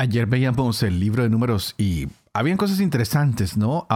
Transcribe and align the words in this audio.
Ayer 0.00 0.24
veíamos 0.24 0.82
el 0.82 0.98
libro 0.98 1.24
de 1.24 1.28
números 1.28 1.74
y 1.76 2.08
habían 2.32 2.56
cosas 2.56 2.80
interesantes, 2.80 3.58
¿no? 3.58 3.86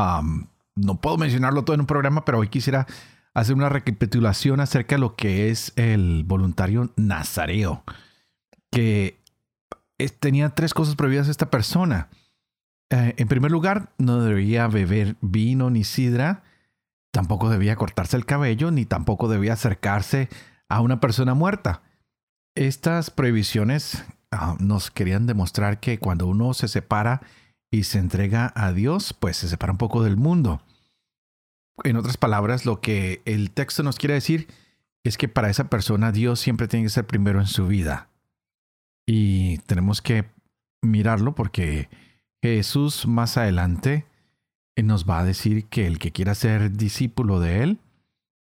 no 0.77 1.00
puedo 1.00 1.16
mencionarlo 1.16 1.64
todo 1.64 1.72
en 1.72 1.80
un 1.80 1.86
programa, 1.86 2.27
pero 2.27 2.40
hoy 2.40 2.48
quisiera 2.48 2.86
hacer 3.32 3.54
una 3.54 3.70
recapitulación 3.70 4.60
acerca 4.60 4.96
de 4.96 4.98
lo 4.98 5.16
que 5.16 5.48
es 5.48 5.72
el 5.77 6.24
voluntario 6.24 6.92
nazareo, 6.96 7.84
que 8.70 9.18
tenía 10.20 10.50
tres 10.50 10.74
cosas 10.74 10.94
prohibidas 10.94 11.28
esta 11.28 11.48
persona. 11.50 12.10
Eh, 12.91 13.14
en 13.16 13.27
primer 13.27 13.50
lugar, 13.50 13.94
no 13.96 14.20
debía 14.20 14.68
beber 14.68 15.16
vino 15.22 15.70
ni 15.70 15.84
sidra, 15.84 16.42
tampoco 17.12 17.48
debía 17.48 17.77
cortarse 17.77 18.18
el 18.18 18.27
cabello, 18.27 18.70
ni 18.70 18.84
tampoco 18.84 19.27
debía 19.27 19.55
acercarse 19.55 20.28
a 20.68 20.82
una 20.82 21.00
persona 21.00 21.32
muerta. 21.32 21.80
Estas 22.55 23.08
prohibiciones 23.10 24.05
Ah, 24.36 24.56
nos 24.58 24.90
querían 24.90 25.26
demostrar 25.26 25.78
que 25.78 25.98
cuando 25.98 26.26
uno 26.26 26.54
se 26.54 26.66
separa 26.66 27.22
y 27.70 27.84
se 27.84 27.98
entrega 27.98 28.52
a 28.56 28.72
Dios, 28.72 29.14
pues 29.14 29.36
se 29.36 29.48
separa 29.48 29.72
un 29.72 29.78
poco 29.78 30.02
del 30.02 30.16
mundo. 30.16 30.60
En 31.84 31.96
otras 31.96 32.16
palabras, 32.16 32.66
lo 32.66 32.80
que 32.80 33.22
el 33.24 33.50
texto 33.52 33.82
nos 33.82 33.96
quiere 33.96 34.14
decir 34.14 34.48
es 35.04 35.16
que 35.16 35.28
para 35.28 35.50
esa 35.50 35.68
persona 35.68 36.12
Dios 36.12 36.41
siempre 36.41 36.66
tiene 36.68 36.86
que 36.86 36.91
ser 36.91 37.06
primero 37.06 37.41
en 37.41 37.46
su 37.46 37.66
vida. 37.66 38.08
Y 39.06 39.58
tenemos 39.58 40.02
que 40.02 40.24
mirarlo 40.82 41.34
porque 41.34 41.88
Jesús 42.42 43.06
más 43.06 43.36
adelante 43.36 44.06
nos 44.76 45.08
va 45.08 45.20
a 45.20 45.24
decir 45.24 45.66
que 45.66 45.86
el 45.86 45.98
que 45.98 46.12
quiera 46.12 46.34
ser 46.34 46.72
discípulo 46.72 47.38
de 47.38 47.62
Él, 47.62 47.78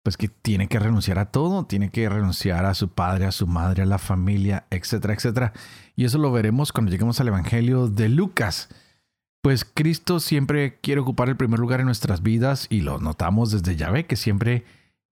pues 0.08 0.16
que 0.16 0.30
tiene 0.30 0.69
que 0.69 0.80
renunciar 0.80 1.19
a 1.19 1.31
todo, 1.31 1.66
tiene 1.66 1.89
que 1.89 2.08
renunciar 2.08 2.63
a 2.63 2.73
su 2.75 2.88
padre, 2.88 3.25
a 3.25 3.33
su 3.33 3.45
madre, 3.45 3.83
a 3.83 3.86
la 3.86 3.97
familia, 3.97 4.66
etcétera, 4.69 5.13
etcétera. 5.13 5.52
Y 5.97 6.05
eso 6.05 6.17
lo 6.17 6.31
veremos 6.31 6.72
cuando 6.72 6.89
lleguemos 6.89 7.19
al 7.19 7.27
Evangelio 7.27 7.89
de 7.89 8.08
Lucas. 8.08 8.69
Pues 9.41 9.66
Cristo 9.66 10.22
siempre 10.22 10.80
quiere 10.80 11.02
ocupar 11.02 11.28
el 11.28 11.35
primer 11.35 11.59
lugar 11.59 11.81
en 11.81 11.88
nuestras 11.88 12.23
vidas 12.23 12.67
y 12.69 12.80
lo 12.80 13.00
notamos 13.00 13.52
desde 13.52 13.75
Yahvé, 13.75 14.05
que 14.05 14.16
siempre 14.16 14.63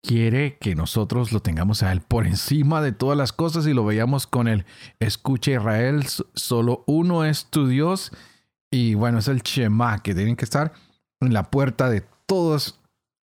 quiere 0.01 0.57
que 0.57 0.73
nosotros 0.73 1.31
lo 1.31 1.39
tengamos 1.39 1.83
a 1.83 1.91
Él 1.91 2.01
por 2.01 2.25
encima 2.25 2.81
de 2.81 2.91
todas 2.91 3.15
las 3.15 3.31
cosas 3.31 3.67
y 3.67 3.75
lo 3.75 3.85
veíamos 3.85 4.25
con 4.25 4.47
el 4.47 4.65
escucha 4.99 5.51
Israel, 5.51 6.03
solo 6.33 6.83
uno 6.87 7.25
es 7.25 7.45
tu 7.45 7.67
Dios 7.67 8.11
y 8.71 8.95
bueno, 8.95 9.19
es 9.19 9.27
el 9.27 9.43
Shema 9.43 10.01
que 10.01 10.15
tienen 10.15 10.35
que 10.35 10.45
estar 10.45 10.73
en 11.21 11.31
la 11.31 11.51
puerta 11.51 11.91
de 11.91 12.03
todos 12.25 12.78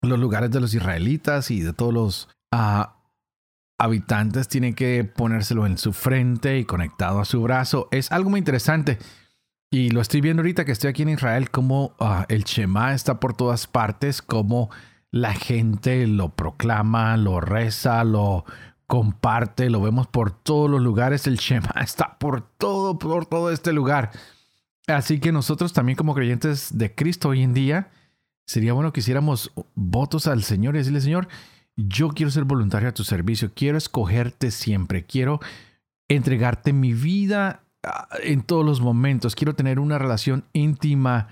los 0.10 0.20
lugares 0.20 0.52
de 0.52 0.60
los 0.60 0.74
israelitas 0.74 1.52
y 1.52 1.62
de 1.62 1.74
todos 1.74 1.94
los 1.94 2.30
ah, 2.52 2.98
habitantes 3.78 4.48
tienen 4.48 4.74
que 4.74 5.04
ponérselo 5.04 5.66
en 5.66 5.78
su 5.78 5.94
frente 5.94 6.58
y 6.60 6.66
conectado 6.66 7.20
a 7.20 7.26
su 7.26 7.42
brazo. 7.42 7.88
Es 7.92 8.12
algo 8.12 8.30
muy 8.30 8.40
interesante. 8.40 9.00
Y 9.72 9.90
lo 9.90 10.00
estoy 10.00 10.22
viendo 10.22 10.42
ahorita 10.42 10.64
que 10.64 10.72
estoy 10.72 10.90
aquí 10.90 11.02
en 11.02 11.10
Israel, 11.10 11.50
como 11.50 11.96
ah, 12.00 12.26
el 12.30 12.44
Shema 12.44 12.94
está 12.94 13.20
por 13.20 13.34
todas 13.34 13.68
partes, 13.68 14.22
como 14.22 14.70
la 15.12 15.34
gente 15.34 16.08
lo 16.08 16.36
proclama, 16.36 17.18
lo 17.18 17.42
reza, 17.42 18.04
lo 18.04 18.46
comparte, 18.88 19.70
lo 19.70 19.82
vemos 19.82 20.08
por 20.08 20.32
todos 20.32 20.70
los 20.70 20.82
lugares. 20.82 21.28
El 21.28 21.38
Shema 21.38 21.74
está 21.82 22.18
por 22.20 22.42
todo, 22.42 22.98
por 23.00 23.26
todo 23.26 23.52
este 23.52 23.74
lugar. 23.74 24.12
Así 24.88 25.20
que 25.20 25.32
nosotros 25.32 25.74
también 25.74 25.96
como 25.96 26.14
creyentes 26.14 26.78
de 26.78 26.94
Cristo 26.94 27.30
hoy 27.30 27.42
en 27.42 27.54
día, 27.54 27.90
sería 28.46 28.74
bueno 28.74 28.94
que 28.94 29.00
hiciéramos 29.00 29.52
votos 29.74 30.28
al 30.28 30.44
Señor 30.44 30.76
y 30.76 30.80
decirle, 30.80 31.02
Señor, 31.02 31.28
yo 31.76 32.10
quiero 32.10 32.32
ser 32.32 32.46
voluntario 32.46 32.90
a 32.90 32.94
tu 32.94 33.04
servicio, 33.04 33.52
quiero 33.54 33.78
escogerte 33.78 34.52
siempre, 34.52 35.06
quiero 35.06 35.40
entregarte 36.08 36.72
mi 36.72 36.94
vida 36.94 37.64
ah, 37.84 38.08
en 38.24 38.44
todos 38.44 38.66
los 38.66 38.80
momentos, 38.80 39.36
quiero 39.36 39.56
tener 39.56 39.80
una 39.80 39.98
relación 39.98 40.46
íntima 40.54 41.30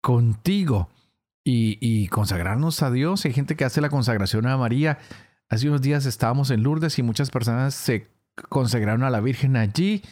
contigo 0.00 0.88
y, 1.44 2.06
consagrarnos 2.08 2.82
a 2.82 2.90
Dios. 2.90 3.24
Hay 3.24 3.32
gente 3.32 3.56
que 3.56 3.64
hace 3.64 3.80
la 3.80 3.88
consagración 3.88 4.46
a 4.46 4.56
María. 4.56 4.98
Hace 5.48 5.68
unos 5.68 5.82
días 5.82 6.06
estábamos 6.06 6.50
en 6.50 6.62
Lourdes 6.62 6.98
y 6.98 7.02
muchas 7.02 7.30
personas 7.30 7.74
se 7.74 8.06
consagraron 8.48 9.02
a 9.02 9.10
la 9.10 9.20
Virgen 9.20 9.56
allí 9.56 10.02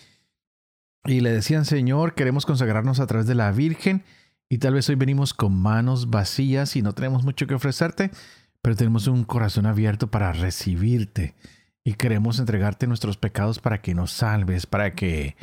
y 1.04 1.20
le 1.20 1.30
decían, 1.30 1.64
Señor, 1.64 2.14
queremos 2.14 2.44
consagrarnos 2.44 2.98
a 2.98 3.06
través 3.06 3.26
de 3.26 3.36
la 3.36 3.52
Virgen 3.52 4.02
y 4.48 4.58
tal 4.58 4.74
vez 4.74 4.88
hoy 4.88 4.94
venimos 4.94 5.34
con 5.34 5.60
manos 5.60 6.10
vacías 6.10 6.76
y 6.76 6.82
no 6.82 6.94
tenemos 6.94 7.22
mucho 7.22 7.46
que 7.46 7.54
ofrecerte, 7.54 8.10
pero 8.62 8.76
tenemos 8.76 9.06
un 9.06 9.24
corazón 9.24 9.66
abierto 9.66 10.10
para 10.10 10.32
recibirte 10.32 11.34
y 11.84 11.94
queremos 11.94 12.38
entregarte 12.38 12.86
nuestros 12.86 13.16
pecados 13.16 13.58
para 13.58 13.80
que 13.80 13.94
nos 13.94 14.10
salves, 14.10 14.66
para 14.66 14.94
que 14.94 15.36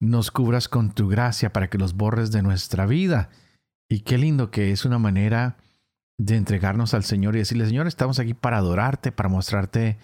nos 0.00 0.30
cubras 0.30 0.68
con 0.68 0.92
tu 0.92 1.08
gracia, 1.08 1.52
para 1.52 1.68
que 1.68 1.78
los 1.78 1.94
borres 1.94 2.30
de 2.30 2.42
nuestra 2.42 2.86
vida. 2.86 3.30
Y 3.88 4.00
qué 4.00 4.18
lindo 4.18 4.50
que 4.50 4.72
es 4.72 4.84
una 4.84 4.98
manera 4.98 5.56
de 6.18 6.36
entregarnos 6.36 6.94
al 6.94 7.04
Señor 7.04 7.34
y 7.34 7.40
decirle, 7.40 7.66
Señor, 7.66 7.86
estamos 7.86 8.18
aquí 8.18 8.34
para 8.34 8.58
adorarte, 8.58 9.12
para 9.12 9.28
mostrarte 9.28 9.98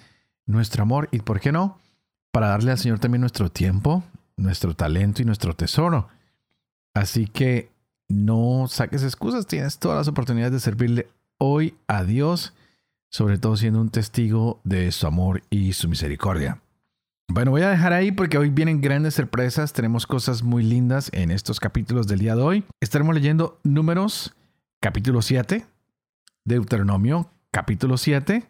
nuestro 0.47 0.83
amor 0.83 1.09
y, 1.12 1.21
¿por 1.21 1.41
qué 1.41 1.53
no? 1.53 1.78
Para 2.33 2.49
darle 2.49 2.72
al 2.72 2.78
Señor 2.78 2.99
también 2.99 3.21
nuestro 3.21 3.50
tiempo, 3.50 4.05
nuestro 4.37 4.75
talento 4.75 5.22
y 5.22 5.25
nuestro 5.25 5.55
tesoro. 5.55 6.09
Así 6.94 7.27
que 7.27 7.69
no 8.10 8.66
saques 8.69 9.04
excusas, 9.04 9.47
tienes 9.47 9.78
todas 9.78 9.97
las 9.97 10.09
oportunidades 10.09 10.53
de 10.53 10.60
servirle 10.60 11.06
hoy 11.38 11.75
a 11.87 12.03
Dios, 12.04 12.53
sobre 13.09 13.38
todo 13.38 13.56
siendo 13.56 13.81
un 13.81 13.91
testigo 13.91 14.60
de 14.65 14.91
su 14.93 15.06
amor 15.06 15.43
y 15.48 15.72
su 15.72 15.88
misericordia. 15.88 16.60
Bueno, 17.28 17.53
voy 17.53 17.62
a 17.62 17.71
dejar 17.71 17.93
ahí 17.93 18.10
porque 18.10 18.37
hoy 18.37 18.50
vienen 18.50 18.81
grandes 18.81 19.15
sorpresas, 19.15 19.72
tenemos 19.72 20.09
cosas 20.09 20.43
muy 20.43 20.65
lindas 20.65 21.09
en 21.12 21.31
estos 21.31 21.60
capítulos 21.60 22.09
del 22.09 22.19
día 22.19 22.34
de 22.34 22.43
hoy. 22.43 22.65
Estaremos 22.81 23.15
leyendo 23.15 23.60
números 23.62 24.34
capítulo 24.81 25.22
7, 25.22 25.65
Deuteronomio 26.44 27.31
capítulo 27.53 27.97
7 27.97 28.42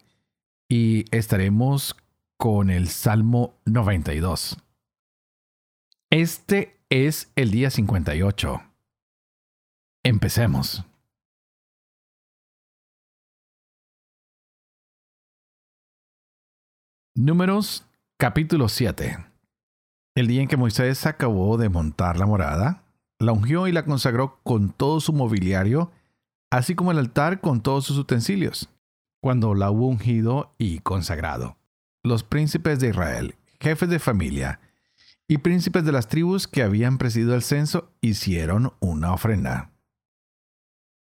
y 0.70 1.04
estaremos 1.10 1.96
con 2.38 2.70
el 2.70 2.88
Salmo 2.88 3.52
92. 3.66 4.56
Este 6.08 6.80
es 6.88 7.30
el 7.36 7.50
día 7.50 7.68
58. 7.70 8.69
Empecemos. 10.02 10.82
Números 17.14 17.86
capítulo 18.18 18.70
7. 18.70 19.18
El 20.14 20.26
día 20.26 20.40
en 20.40 20.48
que 20.48 20.56
Moisés 20.56 21.04
acabó 21.04 21.58
de 21.58 21.68
montar 21.68 22.16
la 22.18 22.24
morada, 22.24 22.82
la 23.18 23.32
ungió 23.32 23.68
y 23.68 23.72
la 23.72 23.84
consagró 23.84 24.40
con 24.42 24.72
todo 24.72 25.00
su 25.00 25.12
mobiliario, 25.12 25.90
así 26.50 26.74
como 26.74 26.92
el 26.92 26.98
altar 26.98 27.42
con 27.42 27.60
todos 27.60 27.84
sus 27.84 27.98
utensilios, 27.98 28.70
cuando 29.20 29.54
la 29.54 29.70
hubo 29.70 29.86
ungido 29.86 30.54
y 30.56 30.78
consagrado. 30.78 31.58
Los 32.02 32.24
príncipes 32.24 32.80
de 32.80 32.88
Israel, 32.88 33.34
jefes 33.60 33.90
de 33.90 33.98
familia 33.98 34.60
y 35.28 35.38
príncipes 35.38 35.84
de 35.84 35.92
las 35.92 36.08
tribus 36.08 36.48
que 36.48 36.62
habían 36.62 36.96
presidido 36.96 37.34
el 37.34 37.42
censo 37.42 37.92
hicieron 38.00 38.72
una 38.80 39.12
ofrenda 39.12 39.70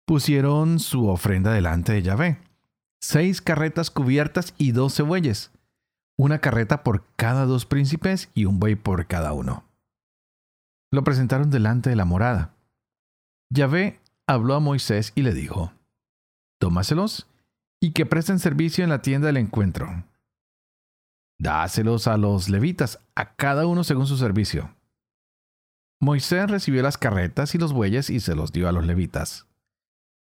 pusieron 0.05 0.79
su 0.79 1.07
ofrenda 1.07 1.53
delante 1.53 1.93
de 1.93 2.01
Yahvé. 2.01 2.39
Seis 3.01 3.41
carretas 3.41 3.91
cubiertas 3.91 4.53
y 4.57 4.71
doce 4.71 5.03
bueyes. 5.03 5.51
Una 6.17 6.39
carreta 6.39 6.83
por 6.83 7.05
cada 7.15 7.45
dos 7.45 7.65
príncipes 7.65 8.29
y 8.33 8.45
un 8.45 8.59
buey 8.59 8.75
por 8.75 9.07
cada 9.07 9.33
uno. 9.33 9.65
Lo 10.91 11.03
presentaron 11.03 11.49
delante 11.49 11.89
de 11.89 11.95
la 11.95 12.05
morada. 12.05 12.53
Yahvé 13.51 13.99
habló 14.27 14.55
a 14.55 14.59
Moisés 14.59 15.11
y 15.15 15.23
le 15.23 15.33
dijo, 15.33 15.73
Tómaselos 16.59 17.27
y 17.81 17.91
que 17.91 18.05
presten 18.05 18.39
servicio 18.39 18.83
en 18.83 18.89
la 18.89 19.01
tienda 19.01 19.27
del 19.27 19.37
encuentro. 19.37 20.05
Dáselos 21.39 22.07
a 22.07 22.15
los 22.15 22.47
levitas, 22.47 22.99
a 23.15 23.35
cada 23.35 23.65
uno 23.65 23.83
según 23.83 24.07
su 24.07 24.17
servicio. 24.17 24.73
Moisés 25.99 26.49
recibió 26.49 26.81
las 26.83 26.97
carretas 26.97 27.55
y 27.55 27.57
los 27.57 27.73
bueyes 27.73 28.09
y 28.09 28.19
se 28.19 28.35
los 28.35 28.51
dio 28.51 28.69
a 28.69 28.71
los 28.71 28.85
levitas. 28.85 29.47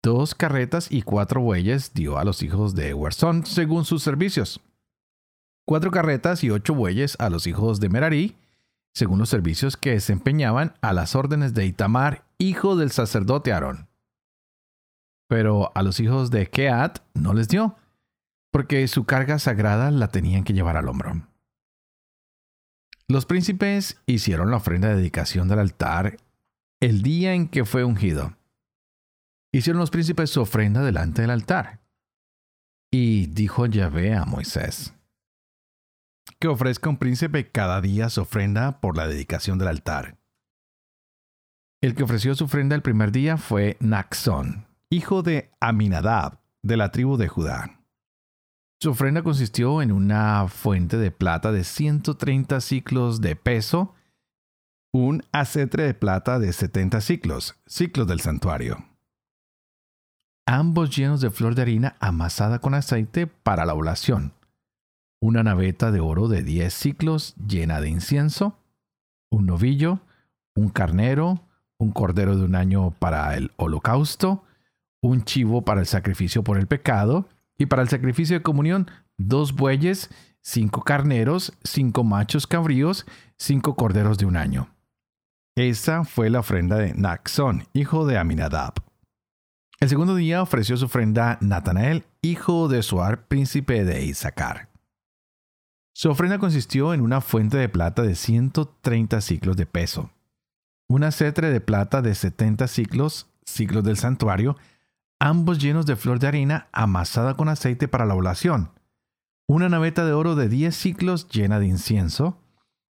Dos 0.04 0.36
carretas 0.36 0.92
y 0.92 1.02
cuatro 1.02 1.42
bueyes 1.42 1.94
dio 1.94 2.18
a 2.18 2.24
los 2.24 2.44
hijos 2.44 2.76
de 2.76 2.90
Ewerson 2.90 3.46
según 3.46 3.86
sus 3.86 4.04
servicios. 4.04 4.62
Cuatro 5.66 5.92
carretas 5.92 6.44
y 6.44 6.50
ocho 6.50 6.74
bueyes 6.74 7.18
a 7.20 7.30
los 7.30 7.46
hijos 7.46 7.80
de 7.80 7.90
Merari, 7.90 8.36
según 8.94 9.20
los 9.20 9.30
servicios 9.30 9.76
que 9.76 9.92
desempeñaban 9.92 10.76
a 10.82 10.94
las 10.94 11.16
órdenes 11.16 11.54
de 11.54 11.66
Itamar, 11.66 12.24
hijo 12.38 12.76
del 12.76 12.92
sacerdote 12.92 13.52
Aarón. 13.52 13.88
Pero 15.28 15.72
a 15.76 15.84
los 15.84 16.00
hijos 16.00 16.32
de 16.32 16.48
Keat 16.48 17.00
no 17.14 17.34
les 17.34 17.50
dio, 17.50 17.76
porque 18.52 18.88
su 18.88 19.04
carga 19.04 19.40
sagrada 19.40 19.92
la 19.92 20.08
tenían 20.08 20.44
que 20.44 20.54
llevar 20.54 20.78
al 20.78 20.88
hombro. 20.88 21.28
Los 23.10 23.26
príncipes 23.26 24.02
hicieron 24.06 24.52
la 24.52 24.58
ofrenda 24.58 24.90
de 24.90 24.96
dedicación 24.96 25.48
del 25.48 25.60
altar 25.60 26.18
el 26.80 27.02
día 27.02 27.34
en 27.34 27.48
que 27.48 27.66
fue 27.66 27.84
ungido. 27.84 28.36
Hicieron 29.54 29.80
los 29.80 29.92
príncipes 29.92 30.30
su 30.30 30.42
ofrenda 30.42 30.84
delante 30.84 31.22
del 31.22 31.32
altar. 31.32 31.82
Y 32.92 33.28
dijo 33.28 33.66
Yahvé 33.66 34.16
a 34.16 34.26
Moisés, 34.26 34.94
que 36.40 36.48
ofrezca 36.48 36.90
un 36.90 36.98
príncipe 36.98 37.52
cada 37.52 37.82
día 37.82 38.10
su 38.10 38.22
ofrenda 38.22 38.80
por 38.80 38.96
la 38.98 39.08
dedicación 39.08 39.58
del 39.58 39.70
altar. 39.70 40.18
El 41.82 41.96
que 41.96 42.04
ofreció 42.04 42.34
su 42.36 42.46
ofrenda 42.46 42.76
el 42.76 42.82
primer 42.82 43.12
día 43.12 43.38
fue 43.38 43.78
Naxón, 43.80 44.68
hijo 44.90 45.22
de 45.22 45.52
Aminadab, 45.60 46.40
de 46.64 46.78
la 46.78 46.92
tribu 46.92 47.18
de 47.18 47.28
Judá. 47.28 47.82
Su 48.80 48.92
ofrenda 48.92 49.24
consistió 49.24 49.82
en 49.82 49.92
una 49.92 50.48
fuente 50.48 50.98
de 50.98 51.12
plata 51.12 51.52
de 51.52 51.64
130 51.64 52.62
ciclos 52.62 53.22
de 53.22 53.36
peso, 53.36 53.96
un 54.94 55.24
acetre 55.32 55.84
de 55.84 55.94
plata 55.94 56.40
de 56.40 56.54
70 56.54 57.02
ciclos, 57.02 57.56
ciclos 57.66 58.08
del 58.08 58.20
santuario. 58.20 58.97
Ambos 60.50 60.96
llenos 60.96 61.20
de 61.20 61.30
flor 61.30 61.56
de 61.56 61.64
harina 61.64 61.98
amasada 62.00 62.60
con 62.60 62.74
aceite 62.74 63.28
para 63.28 63.66
la 63.66 63.74
oblación. 63.74 64.32
Una 65.22 65.44
naveta 65.44 65.92
de 65.92 66.00
oro 66.00 66.30
de 66.30 66.42
10 66.42 66.74
ciclos 66.74 67.36
llena 67.36 67.82
de 67.82 67.90
incienso, 67.90 68.58
un 69.30 69.46
novillo, 69.46 70.00
un 70.56 70.70
carnero, 70.70 71.42
un 71.78 71.92
cordero 71.92 72.38
de 72.38 72.46
un 72.46 72.56
año 72.56 72.92
para 72.92 73.36
el 73.36 73.52
holocausto, 73.58 74.46
un 75.02 75.26
chivo 75.26 75.66
para 75.66 75.82
el 75.82 75.86
sacrificio 75.86 76.46
por 76.46 76.58
el 76.58 76.68
pecado, 76.68 77.28
y 77.58 77.66
para 77.66 77.82
el 77.82 77.90
sacrificio 77.90 78.38
de 78.38 78.44
comunión, 78.44 78.90
dos 79.18 79.54
bueyes, 79.54 80.10
cinco 80.40 80.82
carneros, 80.84 81.52
cinco 81.66 82.06
machos 82.06 82.48
cabríos, 82.48 83.06
cinco 83.38 83.76
corderos 83.76 84.18
de 84.18 84.28
un 84.28 84.38
año. 84.38 84.70
Esa 85.58 86.06
fue 86.06 86.30
la 86.30 86.40
ofrenda 86.40 86.78
de 86.78 86.94
Naxón, 86.94 87.66
hijo 87.74 88.06
de 88.06 88.18
Aminadab. 88.18 88.87
El 89.80 89.90
segundo 89.90 90.16
día 90.16 90.42
ofreció 90.42 90.76
su 90.76 90.86
ofrenda 90.86 91.38
Natanael, 91.40 92.04
hijo 92.24 92.68
de 92.68 92.82
Suar, 92.82 93.28
príncipe 93.28 93.86
de 93.86 94.04
Isaacar. 94.06 94.70
Su 95.94 96.10
ofrenda 96.10 96.40
consistió 96.40 96.96
en 96.96 97.02
una 97.02 97.22
fuente 97.22 97.58
de 97.58 97.70
plata 97.70 98.02
de 98.02 98.16
130 98.16 99.22
ciclos 99.22 99.56
de 99.56 99.68
peso, 99.68 100.10
una 100.90 101.12
cetre 101.12 101.52
de 101.52 101.62
plata 101.62 102.02
de 102.02 102.16
70 102.16 102.68
ciclos, 102.68 103.30
ciclos 103.46 103.84
del 103.84 103.98
santuario, 103.98 104.58
ambos 105.20 105.60
llenos 105.60 105.86
de 105.86 105.96
flor 105.96 106.18
de 106.18 106.28
harina 106.28 106.70
amasada 106.72 107.36
con 107.36 107.48
aceite 107.48 107.88
para 107.88 108.08
la 108.08 108.16
oblación, 108.16 108.72
una 109.48 109.70
naveta 109.70 110.06
de 110.06 110.14
oro 110.14 110.36
de 110.36 110.50
10 110.50 110.76
ciclos 110.76 111.30
llena 111.30 111.60
de 111.60 111.68
incienso, 111.68 112.42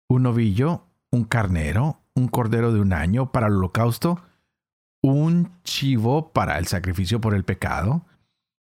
un 0.09 0.23
novillo, 0.23 0.87
un 1.11 1.23
carnero, 1.23 2.01
un 2.13 2.27
cordero 2.27 2.73
de 2.73 2.81
un 2.81 2.91
año 2.91 3.31
para 3.31 3.47
el 3.47 3.53
holocausto, 3.53 4.21
un 5.03 5.51
chivo 5.63 6.31
para 6.31 6.57
el 6.57 6.65
sacrificio 6.65 7.19
por 7.21 7.35
el 7.35 7.43
pecado, 7.43 8.05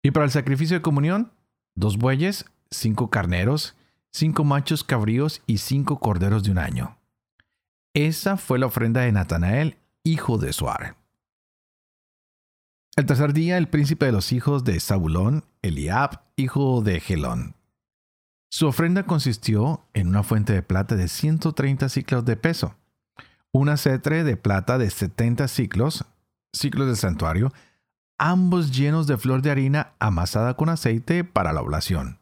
y 0.03 0.11
para 0.11 0.27
el 0.27 0.33
sacrificio 0.33 0.77
de 0.77 0.83
comunión, 0.83 1.33
dos 1.75 1.97
bueyes, 1.97 2.45
cinco 2.71 3.09
carneros, 3.09 3.77
cinco 4.13 4.45
machos 4.45 4.85
cabríos 4.85 5.43
y 5.47 5.59
cinco 5.59 5.99
corderos 6.01 6.43
de 6.43 6.51
un 6.51 6.59
año. 6.59 6.99
Esa 7.95 8.37
fue 8.37 8.59
la 8.59 8.67
ofrenda 8.67 9.03
de 9.03 9.13
Natanael, 9.13 9.79
hijo 10.03 10.37
de 10.37 10.53
Suar. 10.53 10.97
El 12.97 13.07
tercer 13.07 13.33
día, 13.33 13.57
el 13.57 13.69
príncipe 13.69 14.07
de 14.07 14.13
los 14.13 14.33
hijos 14.33 14.65
de 14.65 14.79
Zabulón, 14.79 15.45
Eliab, 15.63 16.23
hijo 16.37 16.83
de 16.83 17.01
Gelón. 17.01 17.55
Su 18.51 18.67
ofrenda 18.67 19.05
consistió 19.05 19.85
en 19.95 20.09
una 20.09 20.23
fuente 20.23 20.53
de 20.53 20.63
plata 20.63 20.97
de 20.97 21.09
130 21.09 21.89
ciclos 21.89 22.25
de 22.25 22.37
peso, 22.37 22.77
una 23.53 23.77
cetre 23.77 24.25
de 24.25 24.37
plata 24.37 24.79
de 24.79 24.91
70 24.91 25.49
ciclos, 25.49 26.05
ciclos 26.55 26.87
del 26.87 26.97
santuario, 26.97 27.53
ambos 28.19 28.75
llenos 28.75 29.06
de 29.06 29.19
flor 29.19 29.43
de 29.43 29.51
harina 29.51 29.93
amasada 29.99 30.55
con 30.55 30.69
aceite 30.69 31.25
para 31.25 31.53
la 31.53 31.61
oblación, 31.61 32.19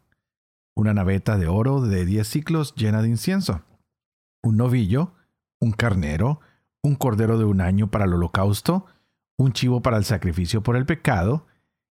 una 0.74 0.94
naveta 0.94 1.36
de 1.36 1.46
oro 1.46 1.80
de 1.80 2.04
10 2.04 2.26
ciclos 2.26 2.74
llena 2.74 3.02
de 3.02 3.08
incienso, 3.08 3.62
un 4.42 4.56
novillo, 4.56 5.12
un 5.60 5.72
carnero, 5.72 6.40
un 6.82 6.96
cordero 6.96 7.38
de 7.38 7.44
un 7.44 7.60
año 7.60 7.90
para 7.90 8.06
el 8.06 8.14
holocausto, 8.14 8.86
un 9.38 9.52
chivo 9.52 9.82
para 9.82 9.96
el 9.96 10.04
sacrificio 10.04 10.62
por 10.62 10.76
el 10.76 10.86
pecado, 10.86 11.46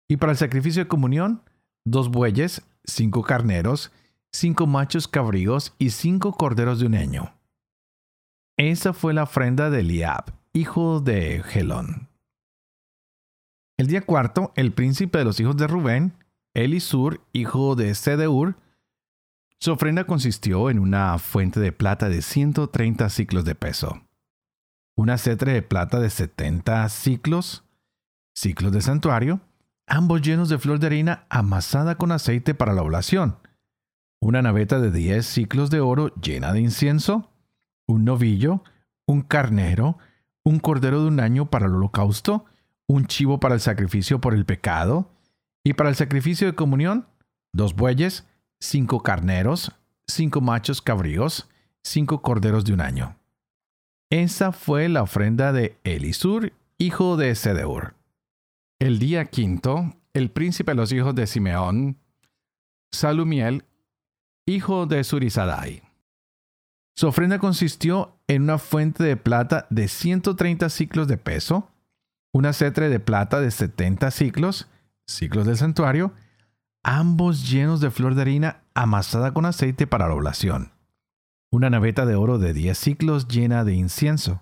y 0.10 0.18
para 0.18 0.34
el 0.34 0.38
sacrificio 0.38 0.84
de 0.84 0.90
comunión, 0.90 1.42
dos 1.86 2.10
bueyes, 2.10 2.64
cinco 2.84 3.24
carneros, 3.24 3.94
cinco 4.34 4.68
machos 4.68 5.08
cabríos 5.08 5.74
y 5.78 5.92
cinco 5.92 6.34
corderos 6.34 6.80
de 6.80 6.88
un 6.88 6.96
año. 6.96 7.34
Esa 8.58 8.92
fue 8.92 9.14
la 9.14 9.24
ofrenda 9.24 9.70
de 9.70 9.80
Eliab, 9.80 10.34
hijo 10.54 11.00
de 11.00 11.42
Gelón. 11.46 12.11
El 13.82 13.88
día 13.88 14.02
cuarto, 14.02 14.54
el 14.56 14.74
príncipe 14.74 15.18
de 15.18 15.26
los 15.26 15.40
hijos 15.40 15.58
de 15.58 15.66
Rubén, 15.66 16.14
Elisur, 16.54 17.20
hijo 17.34 17.76
de 17.76 17.96
Sedeur, 17.96 18.56
su 19.60 19.72
ofrenda 19.72 20.04
consistió 20.04 20.70
en 20.70 20.78
una 20.78 21.18
fuente 21.18 21.60
de 21.60 21.72
plata 21.72 22.08
de 22.08 22.22
130 22.22 23.10
ciclos 23.10 23.44
de 23.44 23.56
peso 23.56 24.04
una 24.96 25.18
cetre 25.18 25.54
de 25.54 25.64
plata 25.64 26.00
de 26.00 26.12
70 26.12 26.88
ciclos, 26.90 27.64
ciclos 28.36 28.72
de 28.72 28.82
santuario, 28.82 29.42
ambos 29.88 30.22
llenos 30.22 30.48
de 30.48 30.60
flor 30.60 30.78
de 30.78 30.86
harina 30.86 31.26
amasada 31.30 31.96
con 31.96 32.12
aceite 32.12 32.54
para 32.54 32.74
la 32.74 32.84
oblación, 32.84 33.40
una 34.20 34.44
naveta 34.44 34.80
de 34.80 34.92
10 34.92 35.26
ciclos 35.26 35.72
de 35.72 35.80
oro 35.80 36.14
llena 36.22 36.54
de 36.54 36.60
incienso, 36.60 37.32
un 37.88 38.06
novillo, 38.06 38.64
un 39.08 39.24
carnero, 39.24 39.98
un 40.44 40.60
cordero 40.60 41.02
de 41.02 41.08
un 41.08 41.20
año 41.20 41.50
para 41.50 41.66
el 41.66 41.74
holocausto, 41.74 42.46
un 42.92 43.06
chivo 43.06 43.40
para 43.40 43.56
el 43.56 43.62
sacrificio 43.62 44.20
por 44.20 44.34
el 44.34 44.46
pecado, 44.46 45.10
y 45.64 45.74
para 45.74 45.90
el 45.90 45.96
sacrificio 45.96 46.48
de 46.48 46.56
comunión, 46.56 47.08
dos 47.54 47.76
bueyes, 47.76 48.26
cinco 48.60 49.02
carneros, 49.02 49.72
cinco 50.08 50.42
machos 50.42 50.82
cabríos, 50.82 51.50
cinco 51.84 52.22
corderos 52.22 52.66
de 52.66 52.74
un 52.74 52.82
año. 52.82 53.16
Esa 54.10 54.52
fue 54.52 54.90
la 54.90 55.04
ofrenda 55.04 55.54
de 55.54 55.78
Elisur, 55.84 56.52
hijo 56.78 57.16
de 57.16 57.36
Sedeur. 57.36 57.96
El 58.80 59.00
día 59.00 59.26
quinto, 59.26 59.96
el 60.14 60.32
príncipe 60.32 60.72
de 60.72 60.76
los 60.76 60.92
hijos 60.92 61.16
de 61.16 61.28
Simeón, 61.28 61.98
Salumiel, 62.92 63.64
hijo 64.46 64.86
de 64.86 65.04
Surizadai. 65.04 65.84
Su 66.96 67.08
ofrenda 67.08 67.40
consistió 67.40 68.18
en 68.28 68.44
una 68.44 68.58
fuente 68.58 69.04
de 69.04 69.16
plata 69.16 69.66
de 69.70 69.88
130 69.88 70.70
ciclos 70.70 71.08
de 71.08 71.18
peso, 71.18 71.71
una 72.34 72.54
cetre 72.54 72.90
de 72.90 73.00
plata 73.00 73.40
de 73.40 73.52
70 73.52 74.12
ciclos, 74.12 74.68
ciclos 75.06 75.46
del 75.46 75.58
santuario, 75.58 76.14
ambos 76.84 77.50
llenos 77.50 77.82
de 77.82 77.92
flor 77.92 78.16
de 78.16 78.22
harina 78.22 78.62
amasada 78.74 79.34
con 79.34 79.46
aceite 79.46 79.88
para 79.88 80.08
la 80.08 80.16
oblación 80.16 80.72
una 81.52 81.70
naveta 81.70 82.06
de 82.06 82.16
oro 82.16 82.40
de 82.40 82.54
10 82.54 82.78
ciclos 82.78 83.28
llena 83.28 83.64
de 83.66 83.74
incienso, 83.74 84.42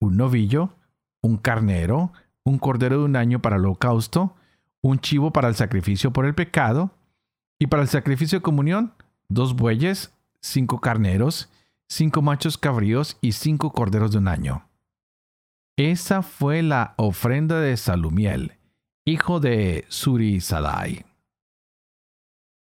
un 0.00 0.16
novillo, 0.16 0.70
un 1.20 1.36
carnero, 1.36 2.12
un 2.44 2.58
cordero 2.58 2.98
de 2.98 3.04
un 3.04 3.16
año 3.16 3.42
para 3.42 3.56
el 3.56 3.64
holocausto, 3.64 4.36
un 4.80 5.00
chivo 5.00 5.32
para 5.32 5.48
el 5.48 5.56
sacrificio 5.56 6.12
por 6.12 6.24
el 6.24 6.34
pecado, 6.34 6.92
y 7.58 7.66
para 7.66 7.82
el 7.82 7.88
sacrificio 7.88 8.38
de 8.38 8.42
comunión, 8.42 8.94
dos 9.28 9.56
bueyes, 9.56 10.14
cinco 10.40 10.80
carneros, 10.80 11.50
cinco 11.88 12.22
machos 12.22 12.56
cabríos 12.56 13.18
y 13.20 13.32
cinco 13.32 13.72
corderos 13.72 14.12
de 14.12 14.18
un 14.18 14.28
año. 14.28 14.67
Esa 15.78 16.22
fue 16.22 16.62
la 16.62 16.94
ofrenda 16.96 17.60
de 17.60 17.76
Salumiel, 17.76 18.58
hijo 19.04 19.38
de 19.38 19.84
Surisadai. 19.86 21.06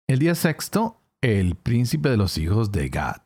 El 0.09 0.21
día 0.21 0.35
sexto, 0.35 1.03
el 1.21 1.55
príncipe 1.55 2.09
de 2.09 2.17
los 2.17 2.39
hijos 2.39 2.73
de 2.73 2.89
Gad 2.89 3.21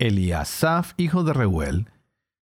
Eliasaf, 0.00 0.94
hijo 0.96 1.22
de 1.22 1.34
Reuel, 1.34 1.88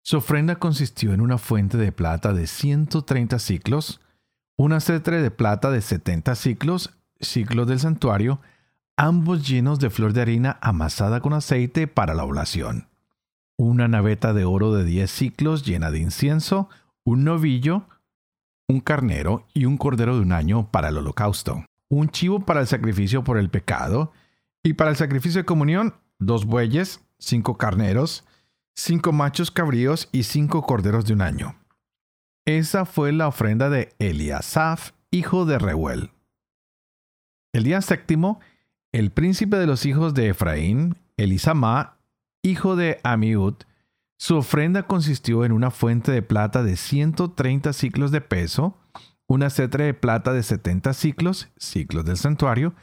su 0.04 0.18
ofrenda 0.18 0.56
consistió 0.56 1.14
en 1.14 1.22
una 1.22 1.38
fuente 1.38 1.78
de 1.78 1.92
plata 1.92 2.34
de 2.34 2.46
130 2.46 3.38
ciclos, 3.38 4.02
una 4.58 4.80
cetre 4.80 5.22
de 5.22 5.30
plata 5.30 5.70
de 5.70 5.80
70 5.80 6.34
ciclos, 6.34 6.90
ciclos 7.20 7.68
del 7.68 7.80
santuario, 7.80 8.38
ambos 8.98 9.48
llenos 9.48 9.80
de 9.80 9.88
flor 9.88 10.12
de 10.12 10.20
harina 10.20 10.58
amasada 10.60 11.20
con 11.20 11.32
aceite 11.32 11.86
para 11.86 12.12
la 12.12 12.24
oblación, 12.24 12.89
una 13.60 13.88
naveta 13.88 14.32
de 14.32 14.46
oro 14.46 14.72
de 14.72 14.84
10 14.84 15.10
ciclos 15.10 15.66
llena 15.66 15.90
de 15.90 15.98
incienso, 15.98 16.70
un 17.04 17.24
novillo, 17.24 17.84
un 18.66 18.80
carnero 18.80 19.46
y 19.52 19.66
un 19.66 19.76
cordero 19.76 20.14
de 20.14 20.22
un 20.22 20.32
año 20.32 20.70
para 20.70 20.88
el 20.88 20.96
holocausto, 20.96 21.66
un 21.90 22.08
chivo 22.08 22.40
para 22.40 22.60
el 22.60 22.66
sacrificio 22.66 23.22
por 23.22 23.36
el 23.36 23.50
pecado, 23.50 24.12
y 24.62 24.72
para 24.74 24.88
el 24.88 24.96
sacrificio 24.96 25.42
de 25.42 25.44
comunión, 25.44 25.94
dos 26.18 26.46
bueyes, 26.46 27.00
cinco 27.18 27.58
carneros, 27.58 28.24
cinco 28.74 29.12
machos 29.12 29.50
cabríos 29.50 30.08
y 30.10 30.22
cinco 30.22 30.62
corderos 30.62 31.04
de 31.04 31.12
un 31.12 31.20
año. 31.20 31.56
Esa 32.46 32.86
fue 32.86 33.12
la 33.12 33.28
ofrenda 33.28 33.68
de 33.68 33.94
Eliasaf, 33.98 34.92
hijo 35.10 35.44
de 35.44 35.58
Reuel. 35.58 36.12
El 37.52 37.64
día 37.64 37.82
séptimo, 37.82 38.40
el 38.92 39.10
príncipe 39.10 39.58
de 39.58 39.66
los 39.66 39.84
hijos 39.84 40.14
de 40.14 40.30
Efraín, 40.30 40.96
Elisama, 41.18 41.99
hijo 42.42 42.76
de 42.76 43.00
Amiud, 43.02 43.54
su 44.18 44.36
ofrenda 44.36 44.82
consistió 44.82 45.44
en 45.44 45.52
una 45.52 45.70
fuente 45.70 46.12
de 46.12 46.22
plata 46.22 46.62
de 46.62 46.76
130 46.76 47.72
ciclos 47.72 48.10
de 48.10 48.20
peso, 48.20 48.76
una 49.26 49.48
cetra 49.48 49.84
de 49.84 49.94
plata 49.94 50.32
de 50.32 50.42
70 50.42 50.92
ciclos, 50.92 51.48
ciclos 51.56 52.04
del 52.04 52.16
santuario, 52.16 52.74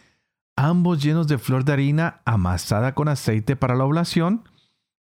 ambos 0.56 1.04
llenos 1.04 1.28
de 1.28 1.38
flor 1.38 1.64
de 1.66 1.74
harina 1.74 2.22
amasada 2.26 2.96
con 2.96 3.08
aceite 3.08 3.56
para 3.56 3.76
la 3.76 3.86
oblación, 3.86 4.50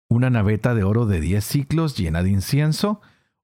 una 0.08 0.30
naveta 0.30 0.74
de 0.74 0.84
oro 0.84 1.06
de 1.06 1.20
10 1.20 1.44
ciclos 1.44 1.96
llena 1.96 2.22
de 2.22 2.30
incienso, 2.30 3.00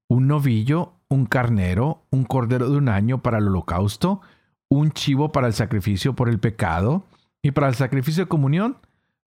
un 0.07 0.27
novillo, 0.27 0.93
un 1.09 1.25
carnero, 1.25 2.05
un 2.11 2.23
cordero 2.25 2.69
de 2.69 2.77
un 2.77 2.89
año 2.89 3.21
para 3.21 3.39
el 3.39 3.47
holocausto, 3.47 4.21
un 4.69 4.91
chivo 4.91 5.31
para 5.31 5.47
el 5.47 5.53
sacrificio 5.53 6.15
por 6.15 6.29
el 6.29 6.39
pecado, 6.39 7.05
y 7.41 7.51
para 7.51 7.67
el 7.67 7.75
sacrificio 7.75 8.23
de 8.23 8.29
comunión, 8.29 8.77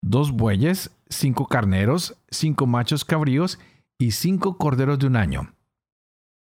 dos 0.01 0.31
bueyes, 0.31 0.91
cinco 1.11 1.45
carneros, 1.47 2.17
cinco 2.29 2.65
machos 2.65 3.05
cabríos 3.05 3.59
y 3.99 4.11
cinco 4.11 4.57
corderos 4.57 4.97
de 4.97 5.07
un 5.07 5.15
año. 5.15 5.53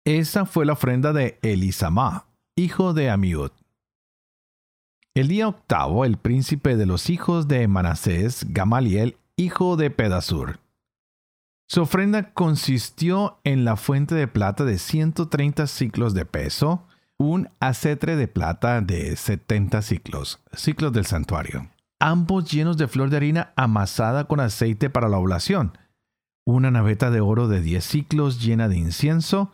Esa 0.04 0.46
fue 0.46 0.66
la 0.66 0.72
ofrenda 0.72 1.12
de 1.12 1.38
Elisama, 1.42 2.26
hijo 2.56 2.92
de 2.92 3.10
Amiud. 3.10 3.52
El 5.14 5.28
día 5.28 5.48
octavo, 5.48 6.04
el 6.04 6.16
príncipe 6.18 6.76
de 6.76 6.86
los 6.86 7.08
hijos 7.08 7.48
de 7.48 7.66
Manasés, 7.68 8.46
Gamaliel, 8.48 9.16
hijo 9.36 9.76
de 9.76 9.90
Pedasur. 9.90 10.60
Su 11.68 11.82
ofrenda 11.82 12.32
consistió 12.32 13.40
en 13.42 13.64
la 13.64 13.76
fuente 13.76 14.14
de 14.14 14.28
plata 14.28 14.64
de 14.64 14.78
130 14.78 15.66
ciclos 15.66 16.14
de 16.14 16.24
peso, 16.24 16.86
un 17.18 17.48
acetre 17.60 18.14
de 18.14 18.28
plata 18.28 18.80
de 18.80 19.16
70 19.16 19.82
ciclos, 19.82 20.40
ciclos 20.52 20.92
del 20.92 21.06
santuario, 21.06 21.70
ambos 22.00 22.50
llenos 22.50 22.76
de 22.76 22.88
flor 22.88 23.10
de 23.10 23.16
harina 23.16 23.52
amasada 23.56 24.24
con 24.24 24.40
aceite 24.40 24.90
para 24.90 25.08
la 25.08 25.18
oblación, 25.18 25.78
una 26.44 26.70
naveta 26.70 27.10
de 27.10 27.20
oro 27.20 27.48
de 27.48 27.60
10 27.60 27.84
ciclos 27.84 28.42
llena 28.42 28.68
de 28.68 28.76
incienso, 28.76 29.50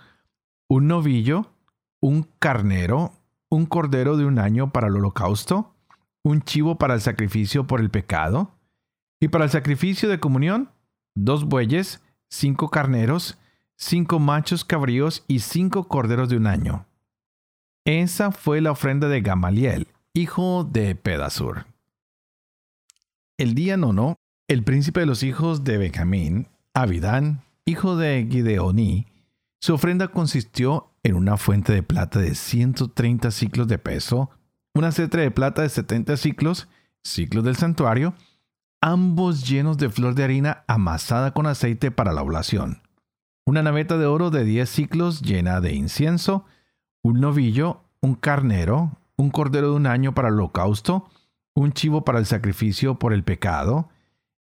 un 0.68 0.88
novillo, 0.88 1.52
un 2.00 2.26
carnero, 2.38 3.12
un 3.48 3.66
cordero 3.66 4.16
de 4.16 4.24
un 4.24 4.38
año 4.38 4.72
para 4.72 4.88
el 4.88 4.96
holocausto, 4.96 5.74
un 6.24 6.42
chivo 6.42 6.78
para 6.78 6.94
el 6.94 7.00
sacrificio 7.00 7.66
por 7.66 7.80
el 7.80 7.90
pecado, 7.90 8.50
y 9.20 9.28
para 9.28 9.44
el 9.44 9.50
sacrificio 9.50 10.08
de 10.08 10.18
comunión, 10.18 10.70
dos 11.14 11.44
bueyes, 11.44 12.02
cinco 12.28 12.70
carneros, 12.70 13.38
cinco 13.76 14.18
machos 14.18 14.64
cabríos 14.64 15.24
y 15.28 15.40
cinco 15.40 15.86
corderos 15.86 16.28
de 16.28 16.36
un 16.36 16.46
año. 16.46 16.86
Esa 17.84 18.32
fue 18.32 18.60
la 18.60 18.72
ofrenda 18.72 19.08
de 19.08 19.20
Gamaliel, 19.20 19.88
hijo 20.14 20.64
de 20.64 20.94
Pedasur. 20.94 21.71
El 23.42 23.56
día 23.56 23.76
nono, 23.76 24.20
el 24.46 24.62
príncipe 24.62 25.00
de 25.00 25.06
los 25.06 25.24
hijos 25.24 25.64
de 25.64 25.76
Benjamín, 25.76 26.46
Abidán, 26.74 27.42
hijo 27.64 27.96
de 27.96 28.28
Gideoní, 28.30 29.08
su 29.60 29.74
ofrenda 29.74 30.06
consistió 30.06 30.92
en 31.02 31.16
una 31.16 31.36
fuente 31.36 31.72
de 31.72 31.82
plata 31.82 32.20
de 32.20 32.36
130 32.36 33.32
ciclos 33.32 33.66
de 33.66 33.78
peso, 33.78 34.30
una 34.76 34.92
cetra 34.92 35.22
de 35.22 35.32
plata 35.32 35.62
de 35.62 35.70
70 35.70 36.16
ciclos, 36.18 36.68
ciclos 37.02 37.42
del 37.42 37.56
santuario, 37.56 38.14
ambos 38.80 39.48
llenos 39.48 39.76
de 39.76 39.90
flor 39.90 40.14
de 40.14 40.22
harina 40.22 40.62
amasada 40.68 41.34
con 41.34 41.48
aceite 41.48 41.90
para 41.90 42.12
la 42.12 42.22
oblación, 42.22 42.82
una 43.44 43.64
naveta 43.64 43.98
de 43.98 44.06
oro 44.06 44.30
de 44.30 44.44
10 44.44 44.70
ciclos 44.70 45.20
llena 45.20 45.60
de 45.60 45.74
incienso, 45.74 46.44
un 47.02 47.18
novillo, 47.20 47.80
un 48.02 48.14
carnero, 48.14 49.00
un 49.16 49.30
cordero 49.30 49.70
de 49.70 49.76
un 49.78 49.88
año 49.88 50.14
para 50.14 50.28
el 50.28 50.34
holocausto, 50.34 51.10
un 51.54 51.72
chivo 51.72 52.04
para 52.04 52.18
el 52.18 52.26
sacrificio 52.26 52.98
por 52.98 53.12
el 53.12 53.24
pecado, 53.24 53.88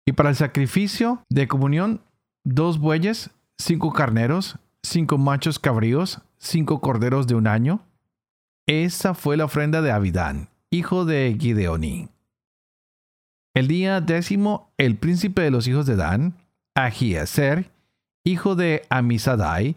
y 0.06 0.14
para 0.14 0.30
el 0.30 0.36
sacrificio 0.36 1.24
de 1.30 1.48
comunión, 1.48 2.02
dos 2.44 2.80
bueyes, 2.80 3.32
cinco 3.58 3.94
carneros, 3.94 4.58
cinco 4.84 5.18
machos 5.18 5.60
cabríos, 5.60 6.22
cinco 6.38 6.82
corderos 6.82 7.28
de 7.28 7.36
un 7.36 7.48
año. 7.48 7.86
Esa 8.68 9.14
fue 9.14 9.38
la 9.38 9.46
ofrenda 9.46 9.82
de 9.82 9.92
Abidán, 9.92 10.50
hijo 10.72 11.06
de 11.06 11.36
Gideoní. 11.40 12.10
El 13.54 13.68
día 13.68 14.02
décimo, 14.02 14.72
el 14.78 14.96
príncipe 14.96 15.42
de 15.42 15.52
los 15.52 15.68
hijos 15.68 15.86
de 15.86 15.98
Dan, 15.98 16.36
Ahieser, 16.74 17.70
hijo 18.24 18.56
de 18.56 18.84
Amisadai, 18.90 19.76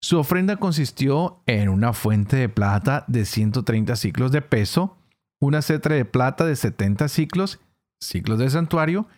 su 0.00 0.18
ofrenda 0.18 0.56
consistió 0.56 1.40
en 1.46 1.68
una 1.68 1.92
fuente 1.92 2.36
de 2.36 2.48
plata 2.48 3.04
de 3.06 3.24
130 3.24 3.94
ciclos 3.94 4.32
de 4.32 4.42
peso, 4.42 4.96
una 5.42 5.60
cetra 5.60 5.96
de 5.96 6.04
plata 6.04 6.46
de 6.46 6.54
70 6.54 7.08
ciclos, 7.08 7.58
ciclos 8.00 8.38
de 8.38 8.48
santuario, 8.48 9.08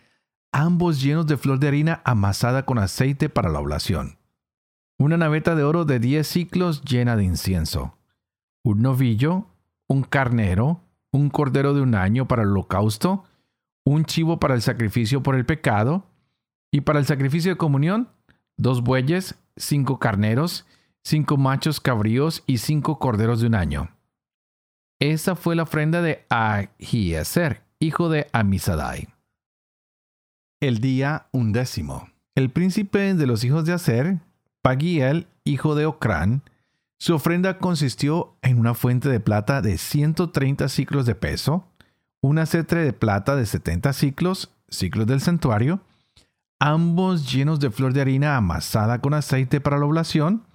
ambos 0.52 1.02
llenos 1.02 1.26
de 1.26 1.36
flor 1.36 1.58
de 1.58 1.68
harina 1.68 2.00
amasada 2.02 2.64
con 2.64 2.78
aceite 2.78 3.28
para 3.28 3.50
la 3.50 3.60
oblación, 3.60 4.16
una 4.98 5.18
naveta 5.18 5.54
de 5.54 5.64
oro 5.64 5.84
de 5.84 5.98
10 5.98 6.26
ciclos 6.26 6.82
llena 6.82 7.16
de 7.16 7.24
incienso, 7.24 7.98
un 8.64 8.80
novillo, 8.80 9.48
un 9.86 10.02
carnero, 10.02 10.80
un 11.12 11.28
cordero 11.28 11.74
de 11.74 11.82
un 11.82 11.94
año 11.94 12.26
para 12.26 12.42
el 12.42 12.48
holocausto, 12.48 13.24
un 13.84 14.06
chivo 14.06 14.40
para 14.40 14.54
el 14.54 14.62
sacrificio 14.62 15.22
por 15.22 15.34
el 15.34 15.44
pecado, 15.44 16.06
y 16.72 16.80
para 16.80 17.00
el 17.00 17.04
sacrificio 17.04 17.52
de 17.52 17.58
comunión, 17.58 18.08
dos 18.56 18.82
bueyes, 18.82 19.34
cinco 19.56 19.98
carneros, 19.98 20.64
cinco 21.02 21.36
machos 21.36 21.80
cabríos 21.80 22.42
y 22.46 22.58
cinco 22.58 22.98
corderos 22.98 23.42
de 23.42 23.46
un 23.48 23.56
año. 23.56 23.93
Esa 25.04 25.36
fue 25.36 25.54
la 25.54 25.64
ofrenda 25.64 26.00
de 26.00 26.24
Ahieser, 26.30 27.62
hijo 27.78 28.08
de 28.08 28.26
Amisadai. 28.32 29.08
El 30.62 30.78
día 30.78 31.26
undécimo. 31.30 32.08
El 32.34 32.48
príncipe 32.48 33.12
de 33.12 33.26
los 33.26 33.44
hijos 33.44 33.66
de 33.66 33.74
Aser, 33.74 34.20
Pagiel, 34.62 35.26
hijo 35.44 35.74
de 35.74 35.84
Ocrán, 35.84 36.40
su 36.98 37.14
ofrenda 37.14 37.58
consistió 37.58 38.34
en 38.40 38.58
una 38.58 38.72
fuente 38.72 39.10
de 39.10 39.20
plata 39.20 39.60
de 39.60 39.76
130 39.76 40.70
ciclos 40.70 41.04
de 41.04 41.14
peso, 41.14 41.66
una 42.22 42.46
cetre 42.46 42.82
de 42.82 42.94
plata 42.94 43.36
de 43.36 43.44
70 43.44 43.92
ciclos, 43.92 44.54
ciclos 44.70 45.06
del 45.06 45.20
santuario, 45.20 45.82
ambos 46.58 47.30
llenos 47.30 47.60
de 47.60 47.70
flor 47.70 47.92
de 47.92 48.00
harina 48.00 48.38
amasada 48.38 49.02
con 49.02 49.12
aceite 49.12 49.60
para 49.60 49.76
la 49.76 49.84
oblación, 49.84 50.46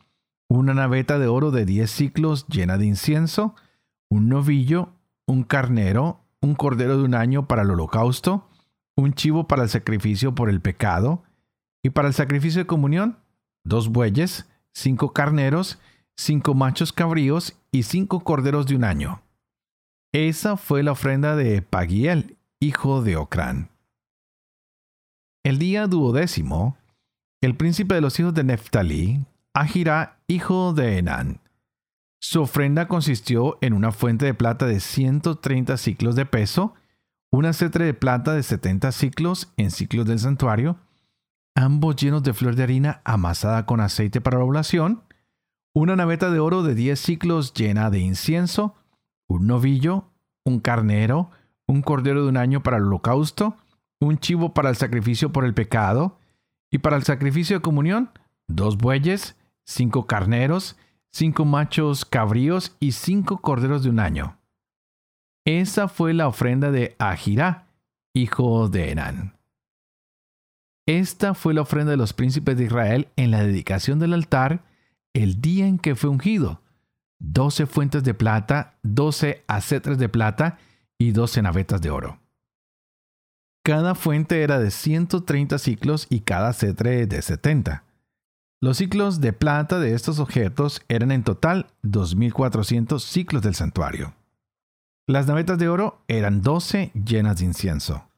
una 0.50 0.74
naveta 0.74 1.20
de 1.20 1.28
oro 1.28 1.52
de 1.52 1.66
10 1.66 1.92
ciclos 1.92 2.48
llena 2.48 2.80
de 2.80 2.88
incienso, 2.88 3.54
un 4.10 4.30
novillo, 4.30 4.94
un 5.28 5.44
carnero, 5.44 6.22
un 6.42 6.56
cordero 6.56 6.98
de 6.98 7.04
un 7.04 7.16
año 7.16 7.48
para 7.48 7.62
el 7.62 7.72
holocausto, 7.72 8.48
un 8.96 9.14
chivo 9.14 9.48
para 9.48 9.64
el 9.64 9.70
sacrificio 9.70 10.36
por 10.36 10.50
el 10.50 10.62
pecado, 10.62 11.24
y 11.84 11.92
para 11.92 12.08
el 12.08 12.14
sacrificio 12.14 12.62
de 12.62 12.68
comunión, 12.68 13.20
dos 13.64 13.90
bueyes, 13.90 14.50
cinco 14.74 15.14
carneros, 15.14 15.80
cinco 16.18 16.54
machos 16.54 16.92
cabríos 16.92 17.58
y 17.72 17.84
cinco 17.84 18.22
corderos 18.22 18.66
de 18.68 18.76
un 18.76 18.84
año. 18.84 19.22
Esa 20.12 20.58
fue 20.58 20.84
la 20.84 20.92
ofrenda 20.92 21.36
de 21.36 21.62
Pagiel, 21.62 22.38
hijo 22.60 23.02
de 23.02 23.16
Ocrán. 23.16 23.70
El 25.44 25.60
día 25.60 25.88
duodécimo, 25.88 26.78
el 27.42 27.56
príncipe 27.56 27.96
de 27.96 28.02
los 28.02 28.20
hijos 28.20 28.34
de 28.34 28.44
Neftalí, 28.44 29.26
Ahira, 29.54 30.20
hijo 30.28 30.74
de 30.74 30.98
Enán. 30.98 31.40
Su 32.20 32.42
ofrenda 32.42 32.88
consistió 32.88 33.58
en 33.62 33.74
una 33.74 33.92
fuente 33.92 34.26
de 34.26 34.34
plata 34.34 34.66
de 34.66 34.80
130 34.80 35.78
ciclos 35.78 36.16
de 36.16 36.26
peso, 36.26 36.74
una 37.32 37.54
cetre 37.54 37.86
de 37.86 37.94
plata 37.94 38.34
de 38.34 38.44
70 38.44 38.92
ciclos 38.92 39.54
en 39.56 39.72
ciclos 39.72 40.06
del 40.06 40.20
santuario, 40.20 40.78
ambos 41.56 41.96
llenos 41.96 42.24
de 42.24 42.34
flor 42.34 42.56
de 42.56 42.64
harina 42.64 43.02
amasada 43.06 43.66
con 43.66 43.80
aceite 43.80 44.20
para 44.20 44.38
la 44.38 44.44
oblación, 44.44 45.04
una 45.74 45.96
naveta 45.96 46.30
de 46.30 46.40
oro 46.40 46.64
de 46.64 46.76
10 46.76 47.00
ciclos 47.00 47.54
llena 47.54 47.90
de 47.90 48.00
incienso, 48.00 48.76
un 49.28 49.48
novillo, 49.48 50.06
un 50.44 50.60
carnero, 50.60 51.30
un 51.68 51.82
cordero 51.82 52.24
de 52.24 52.30
un 52.30 52.38
año 52.38 52.64
para 52.64 52.78
el 52.78 52.84
holocausto, 52.84 53.56
un 54.02 54.18
chivo 54.18 54.54
para 54.54 54.70
el 54.70 54.76
sacrificio 54.76 55.32
por 55.32 55.46
el 55.46 55.54
pecado, 55.54 56.18
y 56.72 56.80
para 56.80 56.98
el 56.98 57.04
sacrificio 57.04 57.58
de 57.58 57.62
comunión, 57.62 58.12
dos 58.48 58.78
bueyes, 58.78 59.36
cinco 59.66 60.06
carneros, 60.06 60.78
cinco 61.12 61.46
machos 61.46 62.06
cabríos 62.06 62.76
y 62.80 62.94
cinco 62.94 63.42
corderos 63.42 63.84
de 63.84 63.90
un 63.90 64.00
año. 64.00 64.38
Esa 65.46 65.88
fue 65.88 66.14
la 66.14 66.28
ofrenda 66.28 66.72
de 66.72 66.96
Ahira, 67.00 67.68
hijo 68.14 68.70
de 68.70 68.92
Enán. 68.92 69.38
Esta 70.86 71.34
fue 71.34 71.54
la 71.54 71.62
ofrenda 71.62 71.92
de 71.92 71.98
los 71.98 72.14
príncipes 72.14 72.58
de 72.58 72.66
Israel 72.66 73.08
en 73.16 73.32
la 73.32 73.44
dedicación 73.44 74.00
del 74.00 74.14
altar 74.14 74.64
el 75.14 75.42
día 75.42 75.68
en 75.68 75.80
que 75.80 75.96
fue 75.96 76.10
ungido, 76.10 76.62
doce 77.20 77.66
fuentes 77.66 78.04
de 78.04 78.14
plata, 78.14 78.78
doce 78.84 79.44
acetres 79.48 79.98
de 79.98 80.10
plata 80.10 80.58
y 80.98 81.12
doce 81.12 81.42
navetas 81.42 81.82
de 81.82 81.90
oro. 81.90 82.20
Cada 83.64 83.94
fuente 83.96 84.42
era 84.42 84.60
de 84.60 84.72
130 84.72 85.58
ciclos 85.58 86.08
y 86.10 86.22
cada 86.22 86.50
acetre 86.50 87.06
de 87.06 87.22
70. 87.22 87.84
Los 88.62 88.78
ciclos 88.78 89.22
de 89.22 89.32
plata 89.32 89.80
de 89.80 89.94
estos 89.94 90.20
objetos 90.20 90.82
eran 90.90 91.14
en 91.14 91.24
total 91.24 91.68
2.400 91.84 93.00
ciclos 93.00 93.42
del 93.42 93.56
santuario. 93.56 94.16
Las 95.08 95.28
navetas 95.28 95.58
de 95.58 95.70
oro 95.70 96.02
eran 96.10 96.42
12 96.42 96.92
llenas 96.94 97.38
de 97.38 97.46
incienso. 97.46 98.10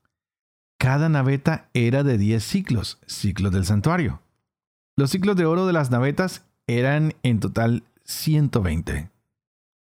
Cada 0.79 1.10
naveta 1.10 1.69
era 1.75 2.01
de 2.01 2.17
10 2.17 2.43
ciclos, 2.43 3.00
ciclos 3.05 3.51
del 3.51 3.65
santuario. 3.65 4.19
Los 4.98 5.12
ciclos 5.12 5.36
de 5.36 5.45
oro 5.45 5.67
de 5.67 5.74
las 5.74 5.91
navetas 5.91 6.43
eran 6.65 7.13
en 7.21 7.39
total 7.39 7.83
120. 8.05 9.12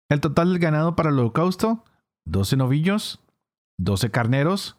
El 0.09 0.21
total 0.21 0.49
del 0.49 0.59
ganado 0.59 0.95
para 0.95 1.09
el 1.09 1.17
holocausto, 1.17 1.83
12 2.25 2.57
novillos, 2.57 3.19
12 3.79 4.11
carneros, 4.11 4.77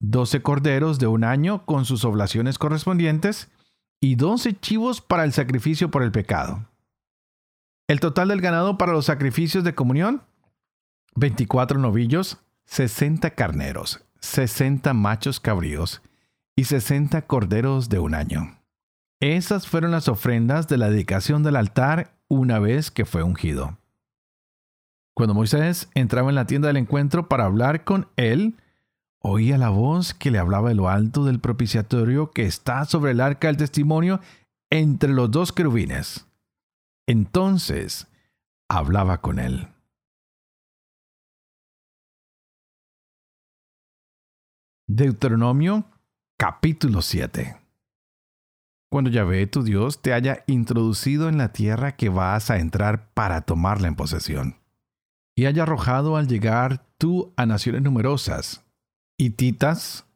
12 0.00 0.42
corderos 0.42 0.98
de 0.98 1.06
un 1.06 1.22
año 1.22 1.64
con 1.64 1.84
sus 1.84 2.04
oblaciones 2.04 2.58
correspondientes 2.58 3.48
y 4.00 4.16
12 4.16 4.54
chivos 4.60 5.00
para 5.00 5.24
el 5.24 5.32
sacrificio 5.32 5.90
por 5.90 6.02
el 6.02 6.12
pecado. 6.12 6.68
El 7.88 8.00
total 8.00 8.28
del 8.28 8.40
ganado 8.40 8.78
para 8.78 8.92
los 8.92 9.06
sacrificios 9.06 9.64
de 9.64 9.74
comunión, 9.74 10.22
24 11.14 11.78
novillos, 11.78 12.38
60 12.66 13.30
carneros, 13.30 14.04
60 14.20 14.92
machos 14.92 15.40
cabríos 15.40 16.02
y 16.56 16.64
60 16.64 17.22
corderos 17.26 17.88
de 17.88 17.98
un 17.98 18.14
año. 18.14 18.58
Esas 19.20 19.66
fueron 19.66 19.92
las 19.92 20.08
ofrendas 20.08 20.68
de 20.68 20.76
la 20.76 20.90
dedicación 20.90 21.42
del 21.42 21.56
altar 21.56 22.18
una 22.28 22.58
vez 22.58 22.90
que 22.90 23.04
fue 23.04 23.22
ungido. 23.22 23.78
Cuando 25.14 25.32
Moisés 25.32 25.88
entraba 25.94 26.28
en 26.28 26.34
la 26.34 26.46
tienda 26.46 26.68
del 26.68 26.76
encuentro 26.76 27.28
para 27.28 27.46
hablar 27.46 27.84
con 27.84 28.08
él, 28.16 28.56
oía 29.20 29.58
la 29.58 29.70
voz 29.70 30.14
que 30.14 30.30
le 30.30 30.38
hablaba 30.38 30.68
de 30.68 30.74
lo 30.74 30.88
alto 30.88 31.24
del 31.24 31.40
propiciatorio 31.40 32.30
que 32.30 32.44
está 32.44 32.84
sobre 32.84 33.12
el 33.12 33.20
arca 33.20 33.48
del 33.48 33.56
testimonio 33.56 34.20
entre 34.70 35.10
los 35.10 35.30
dos 35.30 35.52
querubines. 35.52 36.26
Entonces 37.06 38.08
hablaba 38.68 39.20
con 39.20 39.38
él. 39.38 39.68
Deuteronomio 44.88 45.84
capítulo 46.38 47.02
7 47.02 47.56
Cuando 48.90 49.10
Yahvé 49.10 49.46
tu 49.46 49.62
Dios 49.62 50.00
te 50.00 50.12
haya 50.12 50.44
introducido 50.46 51.28
en 51.28 51.38
la 51.38 51.52
tierra 51.52 51.96
que 51.96 52.08
vas 52.08 52.50
a 52.50 52.58
entrar 52.58 53.12
para 53.12 53.40
tomarla 53.40 53.88
en 53.88 53.96
posesión, 53.96 54.60
y 55.36 55.46
haya 55.46 55.64
arrojado 55.64 56.16
al 56.16 56.28
llegar 56.28 56.86
tú 56.98 57.32
a 57.36 57.46
naciones 57.46 57.82
numerosas, 57.82 58.65
hititas, 59.18 60.06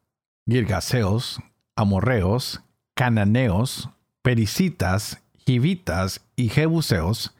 girgaseos, 0.47 1.39
amorreos, 1.75 2.61
cananeos, 2.95 3.89
pericitas, 4.21 5.21
jivitas 5.45 6.21
y 6.35 6.49
jebuseos, 6.49 7.35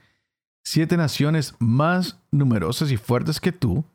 siete 0.64 0.98
naciones 0.98 1.56
más 1.60 2.20
numerosas 2.32 2.92
y 2.92 2.98
fuertes 2.98 3.40
que 3.40 3.52
tú, 3.52 3.86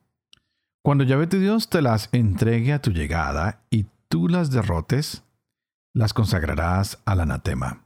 cuando 0.82 1.04
Yahvé 1.04 1.26
tu 1.26 1.38
Dios 1.38 1.68
te 1.68 1.82
las 1.82 2.08
entregue 2.12 2.72
a 2.72 2.80
tu 2.80 2.92
llegada 2.92 3.60
y 3.70 3.86
tú 4.08 4.28
las 4.28 4.50
derrotes, 4.50 5.24
las 5.92 6.12
consagrarás 6.12 6.98
al 7.04 7.20
anatema. 7.20 7.84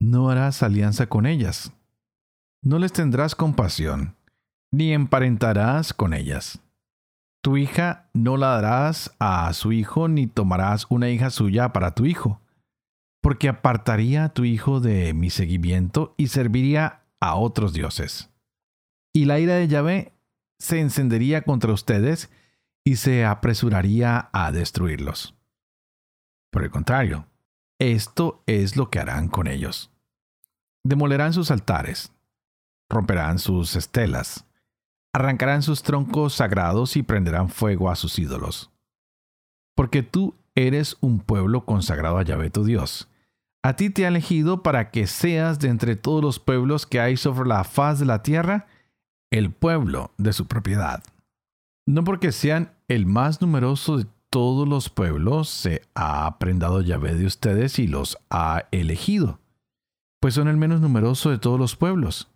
No 0.00 0.30
harás 0.30 0.62
alianza 0.62 1.06
con 1.06 1.26
ellas, 1.26 1.72
no 2.62 2.78
les 2.78 2.92
tendrás 2.92 3.34
compasión, 3.34 4.16
ni 4.70 4.92
emparentarás 4.92 5.94
con 5.94 6.12
ellas. 6.12 6.60
Tu 7.42 7.56
hija 7.56 8.10
no 8.14 8.36
la 8.36 8.48
darás 8.60 9.14
a 9.18 9.52
su 9.52 9.72
hijo, 9.72 10.08
ni 10.08 10.26
tomarás 10.26 10.86
una 10.90 11.08
hija 11.08 11.30
suya 11.30 11.72
para 11.72 11.94
tu 11.94 12.04
hijo, 12.04 12.40
porque 13.22 13.48
apartaría 13.48 14.24
a 14.24 14.28
tu 14.34 14.44
hijo 14.44 14.80
de 14.80 15.14
mi 15.14 15.30
seguimiento 15.30 16.14
y 16.16 16.28
serviría 16.28 17.04
a 17.20 17.36
otros 17.36 17.72
dioses. 17.72 18.30
Y 19.14 19.24
la 19.24 19.38
ira 19.38 19.54
de 19.54 19.68
Yahvé 19.68 20.12
se 20.58 20.80
encendería 20.80 21.42
contra 21.42 21.72
ustedes 21.72 22.30
y 22.84 22.96
se 22.96 23.24
apresuraría 23.24 24.30
a 24.32 24.50
destruirlos. 24.50 25.34
Por 26.50 26.64
el 26.64 26.70
contrario, 26.70 27.26
esto 27.78 28.42
es 28.46 28.76
lo 28.76 28.90
que 28.90 28.98
harán 28.98 29.28
con 29.28 29.46
ellos. 29.46 29.92
Demolerán 30.84 31.32
sus 31.32 31.50
altares, 31.50 32.12
romperán 32.88 33.38
sus 33.38 33.76
estelas, 33.76 34.46
arrancarán 35.12 35.62
sus 35.62 35.82
troncos 35.82 36.34
sagrados 36.34 36.96
y 36.96 37.02
prenderán 37.02 37.48
fuego 37.48 37.90
a 37.90 37.96
sus 37.96 38.18
ídolos. 38.18 38.70
Porque 39.74 40.02
tú 40.02 40.34
eres 40.54 40.96
un 41.00 41.20
pueblo 41.20 41.64
consagrado 41.64 42.18
a 42.18 42.22
Yahvé 42.22 42.50
tu 42.50 42.64
Dios. 42.64 43.08
A 43.62 43.76
ti 43.76 43.90
te 43.90 44.04
ha 44.04 44.08
elegido 44.08 44.62
para 44.62 44.90
que 44.90 45.06
seas 45.06 45.58
de 45.58 45.68
entre 45.68 45.96
todos 45.96 46.22
los 46.22 46.38
pueblos 46.38 46.86
que 46.86 47.00
hay 47.00 47.16
sobre 47.16 47.48
la 47.48 47.64
faz 47.64 47.98
de 47.98 48.06
la 48.06 48.22
tierra, 48.22 48.66
el 49.30 49.50
pueblo 49.50 50.12
de 50.16 50.32
su 50.32 50.46
propiedad. 50.46 51.02
No 51.86 52.04
porque 52.04 52.32
sean 52.32 52.72
el 52.88 53.06
más 53.06 53.40
numeroso 53.40 53.98
de 53.98 54.06
todos 54.30 54.68
los 54.68 54.90
pueblos, 54.90 55.48
se 55.48 55.82
ha 55.94 56.38
prendado 56.38 56.82
Yahvé 56.82 57.14
de 57.14 57.26
ustedes 57.26 57.78
y 57.78 57.86
los 57.86 58.18
ha 58.30 58.64
elegido, 58.70 59.40
pues 60.20 60.34
son 60.34 60.48
el 60.48 60.56
menos 60.56 60.80
numeroso 60.80 61.30
de 61.30 61.38
todos 61.38 61.58
los 61.58 61.76
pueblos, 61.76 62.28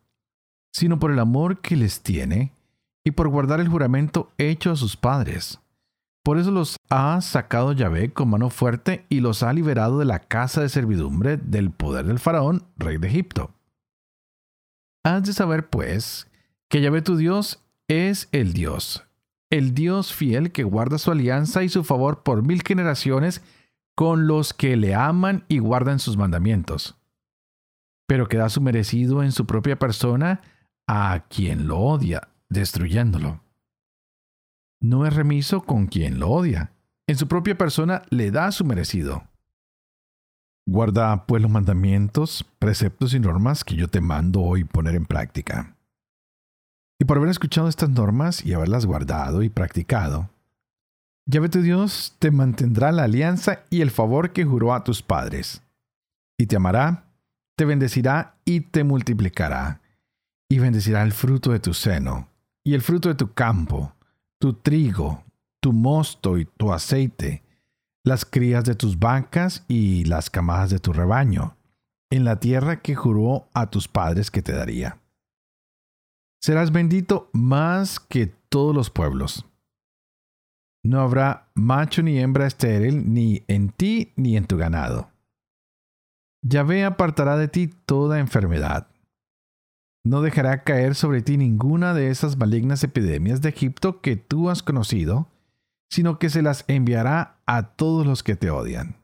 sino 0.73 0.99
por 0.99 1.11
el 1.11 1.19
amor 1.19 1.61
que 1.61 1.77
les 1.77 2.03
tiene 2.03 2.53
y 3.05 3.13
por 3.13 3.29
guardar 3.29 3.61
el 3.61 3.69
juramento 3.69 4.31
hecho 4.39 4.71
a 4.71 4.77
sus 4.77 4.97
padres. 4.97 5.61
Por 6.25 6.39
eso 6.39 6.53
los 6.53 6.77
ha 6.89 7.21
sacado 7.21 7.73
Yahvé 7.73 8.13
con 8.13 8.31
mano 8.31 8.49
fuerte 8.49 9.07
y 9.09 9.21
los 9.21 9.43
ha 9.43 9.53
liberado 9.53 9.99
de 9.99 10.05
la 10.05 10.21
casa 10.21 10.61
de 10.61 10.69
servidumbre 10.69 11.37
del 11.37 11.73
poder 11.73 12.07
del 12.07 12.21
faraón, 12.21 12.65
rey 12.77 12.99
de 12.99 13.09
Egipto. 13.09 13.51
Has 15.05 15.25
de 15.25 15.33
saber, 15.33 15.69
pues, 15.69 16.29
que 16.71 16.81
Yahvé 16.81 17.03
tu 17.03 17.17
Dios 17.17 17.61
es 17.89 18.29
el 18.31 18.53
Dios, 18.53 19.05
el 19.51 19.75
Dios 19.75 20.15
fiel 20.15 20.53
que 20.53 20.63
guarda 20.63 20.99
su 20.99 21.11
alianza 21.11 21.65
y 21.65 21.69
su 21.69 21.83
favor 21.83 22.23
por 22.23 22.47
mil 22.47 22.63
generaciones 22.63 23.43
con 23.97 24.29
los 24.29 24.55
que 24.55 24.77
le 24.77 24.95
aman 24.95 25.45
y 25.49 25.59
guardan 25.59 25.99
sus 25.99 26.17
mandamientos, 26.17 26.97
pero 28.07 28.29
que 28.29 28.39
da 28.39 28.49
su 28.49 28.61
merecido 28.61 29.25
en 29.25 29.33
su 29.33 29.45
propia 29.45 29.79
persona 29.79 30.41
a 30.87 31.25
quien 31.29 31.67
lo 31.67 31.79
odia, 31.79 32.29
destruyéndolo. 32.53 33.41
No 34.81 35.07
es 35.07 35.15
remiso 35.15 35.63
con 35.63 35.87
quien 35.87 36.19
lo 36.19 36.31
odia, 36.31 36.73
en 37.07 37.17
su 37.17 37.29
propia 37.29 37.57
persona 37.57 38.03
le 38.11 38.31
da 38.31 38.53
su 38.53 38.65
merecido. 38.65 39.25
Guarda 40.67 41.27
pues 41.27 41.43
los 41.43 41.51
mandamientos, 41.51 42.45
preceptos 42.59 43.15
y 43.15 43.21
normas 43.21 43.65
que 43.65 43.75
yo 43.75 43.89
te 43.89 44.01
mando 44.01 44.41
hoy 44.43 44.65
poner 44.65 44.95
en 44.95 45.07
práctica 45.07 45.77
y 47.03 47.05
por 47.05 47.17
haber 47.17 47.31
escuchado 47.31 47.69
estas 47.69 47.91
normas 47.91 48.47
y 48.47 48.55
haberlas 48.55 48.87
guardado 48.87 49.43
y 49.43 49.49
practicado, 49.49 50.31
Yahvé 51.27 51.49
tu 51.49 51.61
Dios 51.61 52.15
te 52.21 52.31
mantendrá 52.31 52.93
la 52.93 53.03
alianza 53.03 53.65
y 53.71 53.81
el 53.81 53.91
favor 53.91 54.33
que 54.33 54.45
juró 54.45 54.73
a 54.73 54.85
tus 54.85 55.03
padres. 55.03 55.63
Y 56.39 56.47
te 56.47 56.55
amará, 56.55 57.07
te 57.57 57.65
bendecirá 57.65 58.37
y 58.45 58.61
te 58.61 58.85
multiplicará. 58.85 59.81
Y 60.49 60.61
bendecirá 60.61 61.03
el 61.03 61.11
fruto 61.11 61.51
de 61.51 61.59
tu 61.59 61.75
seno, 61.75 62.29
y 62.65 62.75
el 62.75 62.83
fruto 62.83 63.09
de 63.09 63.15
tu 63.15 63.33
campo, 63.33 63.95
tu 64.41 64.55
trigo, 64.55 65.25
tu 65.61 65.73
mosto 65.73 66.39
y 66.39 66.45
tu 66.45 66.73
aceite, 66.73 67.43
las 68.05 68.25
crías 68.25 68.65
de 68.65 68.75
tus 68.75 68.99
vacas 68.99 69.65
y 69.69 70.05
las 70.05 70.31
camadas 70.31 70.71
de 70.71 70.79
tu 70.79 70.93
rebaño, 70.93 71.57
en 72.11 72.25
la 72.25 72.41
tierra 72.41 72.81
que 72.83 72.95
juró 72.95 73.49
a 73.55 73.71
tus 73.71 73.89
padres 73.89 74.31
que 74.31 74.43
te 74.43 74.53
daría 74.53 75.03
serás 76.43 76.73
bendito 76.73 77.31
más 77.33 78.01
que 78.01 78.27
todos 78.27 78.75
los 78.75 78.91
pueblos. 78.91 79.47
No 80.85 81.01
habrá 81.01 81.49
macho 81.55 82.03
ni 82.03 82.19
hembra 82.19 82.49
estéril 82.49 83.13
ni 83.13 83.45
en 83.47 83.71
ti 83.71 84.13
ni 84.17 84.37
en 84.37 84.47
tu 84.47 84.57
ganado. 84.57 85.11
Yahvé 86.45 86.85
apartará 86.85 87.37
de 87.37 87.47
ti 87.47 87.69
toda 87.69 88.19
enfermedad. 88.19 88.89
No 90.05 90.21
dejará 90.21 90.65
caer 90.65 90.95
sobre 90.95 91.23
ti 91.23 91.37
ninguna 91.37 91.95
de 91.95 92.11
esas 92.11 92.37
malignas 92.37 92.83
epidemias 92.83 93.41
de 93.41 93.51
Egipto 93.51 94.01
que 94.01 94.17
tú 94.17 94.51
has 94.51 94.63
conocido, 94.63 95.29
sino 95.91 96.19
que 96.19 96.31
se 96.31 96.43
las 96.43 96.65
enviará 96.69 97.39
a 97.47 97.75
todos 97.77 98.07
los 98.07 98.23
que 98.23 98.35
te 98.35 98.51
odian. 98.51 98.97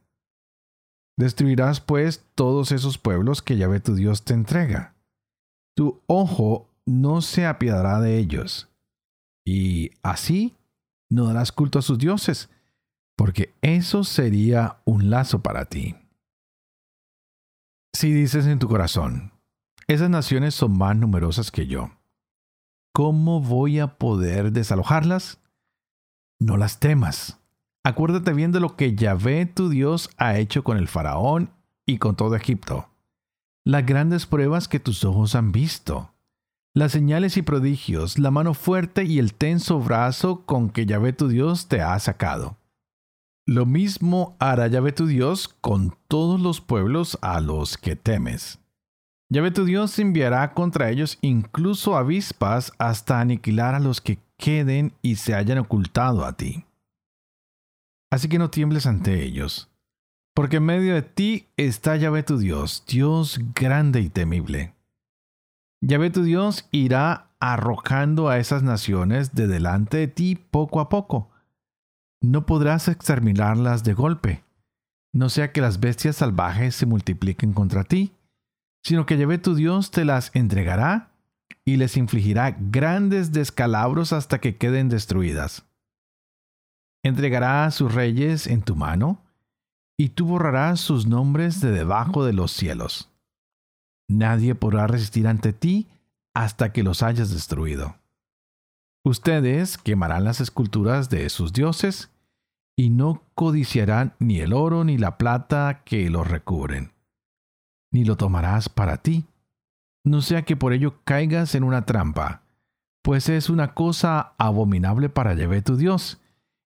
Destruirás 1.17 1.81
pues 1.81 2.25
todos 2.35 2.73
esos 2.73 2.99
pueblos 2.99 3.43
que 3.43 3.57
Yahvé 3.57 3.81
tu 3.81 3.95
Dios 3.95 4.25
te 4.25 4.35
entrega. 4.35 4.95
Tu 5.77 6.01
ojo 6.07 6.69
no 6.87 7.23
se 7.23 7.47
apiadará 7.47 8.01
de 8.01 8.19
ellos. 8.19 8.69
Y 9.45 9.93
así 10.03 10.57
no 11.11 11.27
darás 11.27 11.53
culto 11.53 11.79
a 11.79 11.83
sus 11.83 11.99
dioses, 11.99 12.51
porque 13.17 13.55
eso 13.63 14.05
sería 14.05 14.79
un 14.85 15.11
lazo 15.11 15.43
para 15.43 15.65
ti. 15.65 15.97
Si 17.95 18.13
dices 18.13 18.47
en 18.47 18.59
tu 18.59 18.69
corazón, 18.69 19.33
esas 19.88 20.11
naciones 20.11 20.55
son 20.55 20.77
más 20.77 20.94
numerosas 20.96 21.51
que 21.51 21.66
yo, 21.66 21.90
¿cómo 22.92 23.40
voy 23.40 23.79
a 23.79 23.96
poder 23.96 24.53
desalojarlas? 24.53 25.40
No 26.38 26.59
las 26.59 26.79
temas. 26.79 27.40
Acuérdate 27.83 28.35
bien 28.35 28.53
de 28.53 28.61
lo 28.61 28.77
que 28.77 28.94
Yahvé 28.94 29.46
tu 29.46 29.70
Dios 29.70 30.11
ha 30.18 30.37
hecho 30.37 30.62
con 30.62 30.77
el 30.77 30.88
faraón 30.88 31.51
y 31.87 31.96
con 31.96 32.16
todo 32.16 32.37
Egipto, 32.37 32.90
las 33.64 33.87
grandes 33.87 34.27
pruebas 34.27 34.68
que 34.68 34.79
tus 34.79 35.05
ojos 35.05 35.35
han 35.35 35.53
visto, 35.53 36.12
las 36.74 36.92
señales 36.92 37.38
y 37.38 37.42
prodigios, 37.42 38.18
la 38.18 38.31
mano 38.31 38.53
fuerte 38.53 39.05
y 39.05 39.18
el 39.18 39.33
tenso 39.33 39.81
brazo 39.81 40.44
con 40.44 40.68
que 40.68 40.85
Yahvé 40.85 41.14
tu 41.14 41.29
Dios 41.29 41.66
te 41.66 41.81
ha 41.81 41.98
sacado. 41.98 42.59
Lo 43.46 43.64
mismo 43.64 44.37
hará 44.38 44.66
Yahvé 44.66 44.92
tu 44.92 45.07
Dios 45.07 45.48
con 45.62 45.96
todos 46.09 46.38
los 46.38 46.61
pueblos 46.61 47.16
a 47.22 47.40
los 47.40 47.79
que 47.79 47.96
temes. 47.96 48.59
Yahvé 49.31 49.51
tu 49.51 49.67
Dios 49.67 49.99
enviará 49.99 50.55
contra 50.55 50.91
ellos 50.91 51.19
incluso 51.21 51.97
avispas 51.97 52.73
hasta 52.79 53.21
aniquilar 53.21 53.75
a 53.75 53.81
los 53.81 54.01
que 54.01 54.19
queden 54.38 54.95
y 55.03 55.17
se 55.17 55.35
hayan 55.35 55.59
ocultado 55.59 56.25
a 56.25 56.35
ti. 56.35 56.64
Así 58.11 58.29
que 58.29 58.38
no 58.38 58.49
tiembles 58.49 58.87
ante 58.87 59.23
ellos, 59.23 59.71
porque 60.35 60.57
en 60.57 60.64
medio 60.64 60.95
de 60.95 61.03
ti 61.03 61.47
está 61.59 61.97
Yahvé 61.97 62.23
tu 62.23 62.38
Dios, 62.38 62.85
Dios 62.88 63.38
grande 63.55 64.01
y 64.01 64.09
temible. 64.09 64.75
Yahvé 65.83 66.09
tu 66.09 66.23
Dios 66.23 66.67
irá 66.71 67.29
arrojando 67.38 68.31
a 68.31 68.38
esas 68.38 68.62
naciones 68.62 69.35
de 69.35 69.47
delante 69.47 69.99
de 69.99 70.09
ti 70.09 70.37
poco 70.37 70.81
a 70.81 70.88
poco. 70.88 71.31
No 72.23 72.47
podrás 72.47 72.88
exterminarlas 72.88 73.85
de 73.85 73.93
golpe, 73.93 74.43
no 75.12 75.29
sea 75.29 75.53
que 75.53 75.61
las 75.61 75.81
bestias 75.81 76.17
salvajes 76.17 76.75
se 76.75 76.87
multipliquen 76.87 77.53
contra 77.53 77.85
ti, 77.85 78.12
sino 78.83 79.07
que 79.07 79.17
Yahvé 79.17 79.38
tu 79.38 79.55
Dios 79.55 79.91
te 79.91 80.05
las 80.05 80.35
entregará 80.35 81.11
y 81.64 81.77
les 81.77 81.97
infligirá 81.97 82.57
grandes 82.59 83.33
descalabros 83.33 84.12
hasta 84.12 84.41
que 84.41 84.57
queden 84.57 84.88
destruidas. 84.88 85.64
Entregará 87.03 87.64
a 87.64 87.71
sus 87.71 87.95
reyes 87.95 88.47
en 88.47 88.62
tu 88.62 88.75
mano, 88.75 89.23
y 90.01 90.11
tú 90.11 90.27
borrarás 90.27 90.81
sus 90.81 91.07
nombres 91.07 91.61
de 91.61 91.73
debajo 91.73 92.25
de 92.25 92.33
los 92.33 92.53
cielos. 92.53 93.11
Nadie 94.09 94.55
podrá 94.55 94.87
resistir 94.87 95.27
ante 95.27 95.53
ti 95.53 95.88
hasta 96.35 96.73
que 96.73 96.83
los 96.83 97.03
hayas 97.03 97.31
destruido. 97.31 97.97
Ustedes 99.05 99.77
quemarán 99.77 100.25
las 100.25 100.41
esculturas 100.41 101.11
de 101.11 101.29
sus 101.31 101.53
dioses, 101.53 102.11
y 102.77 102.91
no 102.91 103.23
codiciarán 103.35 104.14
ni 104.21 104.38
el 104.38 104.53
oro 104.53 104.85
ni 104.85 104.99
la 104.99 105.19
plata 105.19 105.83
que 105.85 106.09
los 106.11 106.29
recubren, 106.29 106.93
ni 107.90 108.05
lo 108.05 108.16
tomarás 108.16 108.68
para 108.68 108.98
ti, 108.98 109.27
no 110.05 110.22
sea 110.22 110.42
que 110.42 110.57
por 110.57 110.72
ello 110.72 111.03
caigas 111.05 111.55
en 111.55 111.64
una 111.64 111.85
trampa, 111.85 112.42
pues 113.03 113.29
es 113.29 113.51
una 113.51 113.74
cosa 113.74 114.35
abominable 114.38 115.09
para 115.09 115.35
Yahvé 115.35 115.62
tu 115.62 115.77
Dios, 115.77 116.20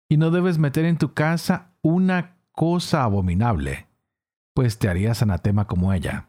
y 0.08 0.16
no 0.16 0.30
debes 0.30 0.58
meter 0.58 0.84
en 0.84 0.98
tu 0.98 1.14
casa 1.14 1.72
una 1.82 2.36
cosa 2.52 3.04
abominable, 3.04 3.86
pues 4.54 4.78
te 4.78 4.88
harías 4.88 5.22
anatema 5.22 5.66
como 5.66 5.92
ella. 5.92 6.28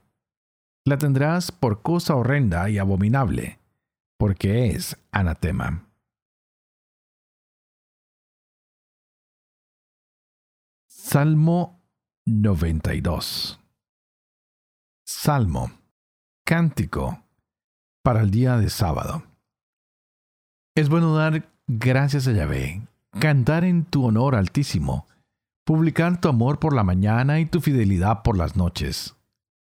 La 0.85 0.97
tendrás 0.97 1.51
por 1.51 1.81
cosa 1.81 2.15
horrenda 2.15 2.69
y 2.69 2.77
abominable, 2.77 3.59
porque 4.17 4.67
es 4.67 4.97
anatema. 5.11 5.87
Salmo 10.87 11.81
92 12.25 13.62
Salmo 15.05 15.69
Cántico 16.45 17.21
para 18.05 18.21
el 18.21 18.31
día 18.31 18.55
de 18.55 18.69
sábado. 18.69 19.23
Es 20.77 20.87
bueno 20.87 21.13
dar 21.13 21.49
gracias 21.67 22.25
a 22.27 22.31
Yahvé, 22.31 22.87
cantar 23.19 23.65
en 23.65 23.83
tu 23.83 24.05
honor 24.05 24.33
altísimo, 24.33 25.05
publicar 25.65 26.21
tu 26.21 26.29
amor 26.29 26.59
por 26.59 26.73
la 26.73 26.85
mañana 26.85 27.41
y 27.41 27.45
tu 27.45 27.59
fidelidad 27.59 28.23
por 28.23 28.37
las 28.37 28.55
noches, 28.55 29.17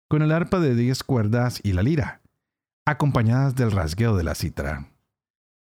con 0.09 0.23
el 0.23 0.31
arpa 0.31 0.59
de 0.59 0.73
diez 0.73 1.03
cuerdas 1.03 1.59
y 1.63 1.73
la 1.73 1.83
lira, 1.83 2.21
acompañadas 2.87 3.55
del 3.55 3.69
rasgueo 3.69 4.17
de 4.17 4.23
la 4.23 4.33
citra. 4.33 4.89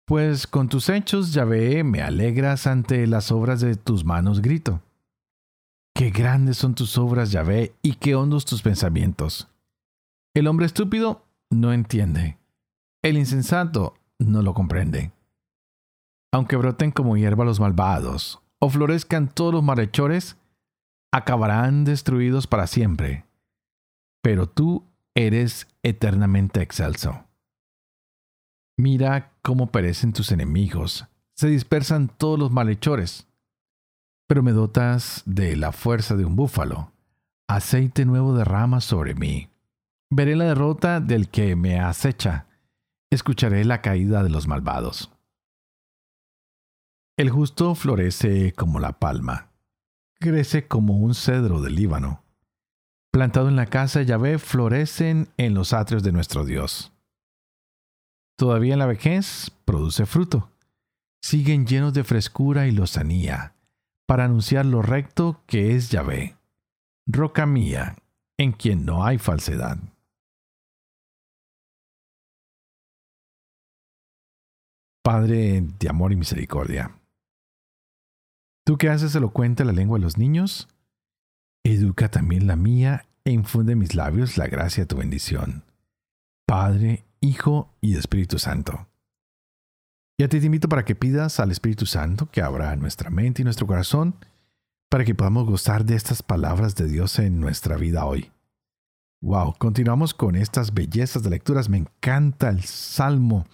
Pues 0.06 0.46
con 0.46 0.68
tus 0.68 0.88
hechos, 0.88 1.32
Yahvé, 1.32 1.82
me 1.82 2.02
alegras 2.02 2.68
ante 2.68 3.04
las 3.08 3.32
obras 3.32 3.60
de 3.60 3.74
tus 3.74 4.04
manos, 4.04 4.42
grito. 4.42 4.80
Qué 5.92 6.10
grandes 6.10 6.56
son 6.56 6.76
tus 6.76 6.96
obras, 6.98 7.32
Yahvé, 7.32 7.74
y 7.82 7.94
qué 7.94 8.14
hondos 8.14 8.44
tus 8.44 8.62
pensamientos. 8.62 9.48
El 10.36 10.48
hombre 10.48 10.66
estúpido 10.66 11.24
no 11.48 11.72
entiende. 11.72 12.36
El 13.02 13.16
insensato 13.16 13.94
no 14.18 14.42
lo 14.42 14.52
comprende. 14.52 15.10
Aunque 16.30 16.56
broten 16.56 16.90
como 16.90 17.16
hierba 17.16 17.46
los 17.46 17.58
malvados, 17.58 18.42
o 18.58 18.68
florezcan 18.68 19.32
todos 19.32 19.54
los 19.54 19.62
malhechores, 19.62 20.36
acabarán 21.10 21.84
destruidos 21.84 22.46
para 22.46 22.66
siempre. 22.66 23.24
Pero 24.22 24.46
tú 24.46 24.84
eres 25.14 25.68
eternamente 25.82 26.60
excelso. 26.60 27.24
Mira 28.76 29.32
cómo 29.40 29.72
perecen 29.72 30.12
tus 30.12 30.32
enemigos, 30.32 31.06
se 31.34 31.48
dispersan 31.48 32.08
todos 32.08 32.38
los 32.38 32.50
malhechores. 32.50 33.26
Pero 34.28 34.42
me 34.42 34.52
dotas 34.52 35.22
de 35.24 35.56
la 35.56 35.72
fuerza 35.72 36.14
de 36.14 36.26
un 36.26 36.36
búfalo, 36.36 36.92
aceite 37.48 38.04
nuevo 38.04 38.36
derrama 38.36 38.82
sobre 38.82 39.14
mí. 39.14 39.48
Veré 40.10 40.36
la 40.36 40.44
derrota 40.44 41.00
del 41.00 41.28
que 41.28 41.56
me 41.56 41.80
acecha. 41.80 42.46
Escucharé 43.10 43.64
la 43.64 43.82
caída 43.82 44.22
de 44.22 44.30
los 44.30 44.46
malvados. 44.46 45.12
El 47.16 47.30
justo 47.30 47.74
florece 47.74 48.52
como 48.52 48.78
la 48.78 48.98
palma. 48.98 49.50
Crece 50.20 50.68
como 50.68 50.98
un 50.98 51.14
cedro 51.14 51.60
del 51.60 51.74
Líbano. 51.74 52.22
Plantado 53.10 53.48
en 53.48 53.56
la 53.56 53.66
casa 53.66 54.00
de 54.00 54.06
Yahvé, 54.06 54.38
florecen 54.38 55.28
en 55.38 55.54
los 55.54 55.72
atrios 55.72 56.02
de 56.02 56.12
nuestro 56.12 56.44
Dios. 56.44 56.92
Todavía 58.36 58.74
en 58.74 58.78
la 58.78 58.86
vejez 58.86 59.50
produce 59.64 60.04
fruto. 60.04 60.50
Siguen 61.22 61.66
llenos 61.66 61.94
de 61.94 62.04
frescura 62.04 62.66
y 62.66 62.72
lozanía, 62.72 63.54
para 64.06 64.26
anunciar 64.26 64.66
lo 64.66 64.82
recto 64.82 65.42
que 65.46 65.74
es 65.74 65.90
Yahvé, 65.90 66.36
roca 67.06 67.46
mía, 67.46 67.96
en 68.36 68.52
quien 68.52 68.84
no 68.84 69.04
hay 69.04 69.18
falsedad. 69.18 69.78
Padre 75.06 75.64
de 75.78 75.88
amor 75.88 76.12
y 76.12 76.16
misericordia. 76.16 76.90
Tú 78.66 78.76
que 78.76 78.88
haces 78.88 79.14
elocuente 79.14 79.64
la 79.64 79.70
lengua 79.70 79.98
de 79.98 80.02
los 80.02 80.18
niños, 80.18 80.66
educa 81.64 82.10
también 82.10 82.48
la 82.48 82.56
mía 82.56 83.06
e 83.24 83.30
infunde 83.30 83.74
en 83.74 83.78
mis 83.78 83.94
labios 83.94 84.36
la 84.36 84.48
gracia 84.48 84.82
de 84.82 84.88
tu 84.88 84.96
bendición. 84.96 85.62
Padre, 86.44 87.04
Hijo 87.20 87.72
y 87.80 87.96
Espíritu 87.96 88.40
Santo. 88.40 88.88
Y 90.18 90.24
a 90.24 90.28
ti 90.28 90.40
te 90.40 90.46
invito 90.46 90.68
para 90.68 90.84
que 90.84 90.96
pidas 90.96 91.38
al 91.38 91.52
Espíritu 91.52 91.86
Santo 91.86 92.28
que 92.28 92.42
abra 92.42 92.74
nuestra 92.74 93.08
mente 93.08 93.42
y 93.42 93.44
nuestro 93.44 93.68
corazón 93.68 94.16
para 94.90 95.04
que 95.04 95.14
podamos 95.14 95.46
gozar 95.46 95.84
de 95.84 95.94
estas 95.94 96.24
palabras 96.24 96.74
de 96.74 96.88
Dios 96.88 97.20
en 97.20 97.38
nuestra 97.38 97.76
vida 97.76 98.06
hoy. 98.06 98.32
Wow, 99.22 99.54
continuamos 99.56 100.14
con 100.14 100.34
estas 100.34 100.74
bellezas 100.74 101.22
de 101.22 101.30
lecturas. 101.30 101.68
Me 101.68 101.78
encanta 101.78 102.48
el 102.48 102.64
Salmo 102.64 103.46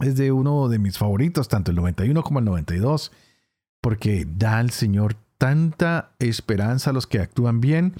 es 0.00 0.16
de 0.16 0.32
uno 0.32 0.68
de 0.68 0.78
mis 0.78 0.98
favoritos, 0.98 1.48
tanto 1.48 1.70
el 1.70 1.76
91 1.76 2.22
como 2.22 2.38
el 2.38 2.44
92, 2.44 3.12
porque 3.80 4.26
da 4.26 4.58
al 4.58 4.70
Señor 4.70 5.16
tanta 5.38 6.12
esperanza 6.18 6.90
a 6.90 6.92
los 6.92 7.06
que 7.06 7.20
actúan 7.20 7.60
bien. 7.60 7.94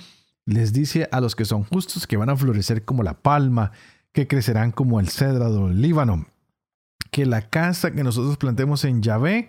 Les 0.47 0.73
dice 0.73 1.09
a 1.13 1.21
los 1.21 1.37
que 1.37 1.45
son 1.45 1.65
justos 1.65 2.07
que 2.07 2.17
van 2.17 2.31
a 2.31 2.37
florecer 2.37 2.85
como 2.85 3.03
la 3.03 3.15
palma, 3.15 3.73
que 4.13 4.27
crecerán 4.27 4.73
como 4.73 5.01
el 5.01 5.09
cedro 5.09 5.69
del 5.69 5.81
Líbano, 5.81 6.27
que 7.11 7.27
la 7.27 7.49
casa 7.49 7.93
que 7.93 8.05
nosotros 8.05 8.37
plantemos 8.37 8.85
en 8.85 9.03
Yahvé 9.03 9.49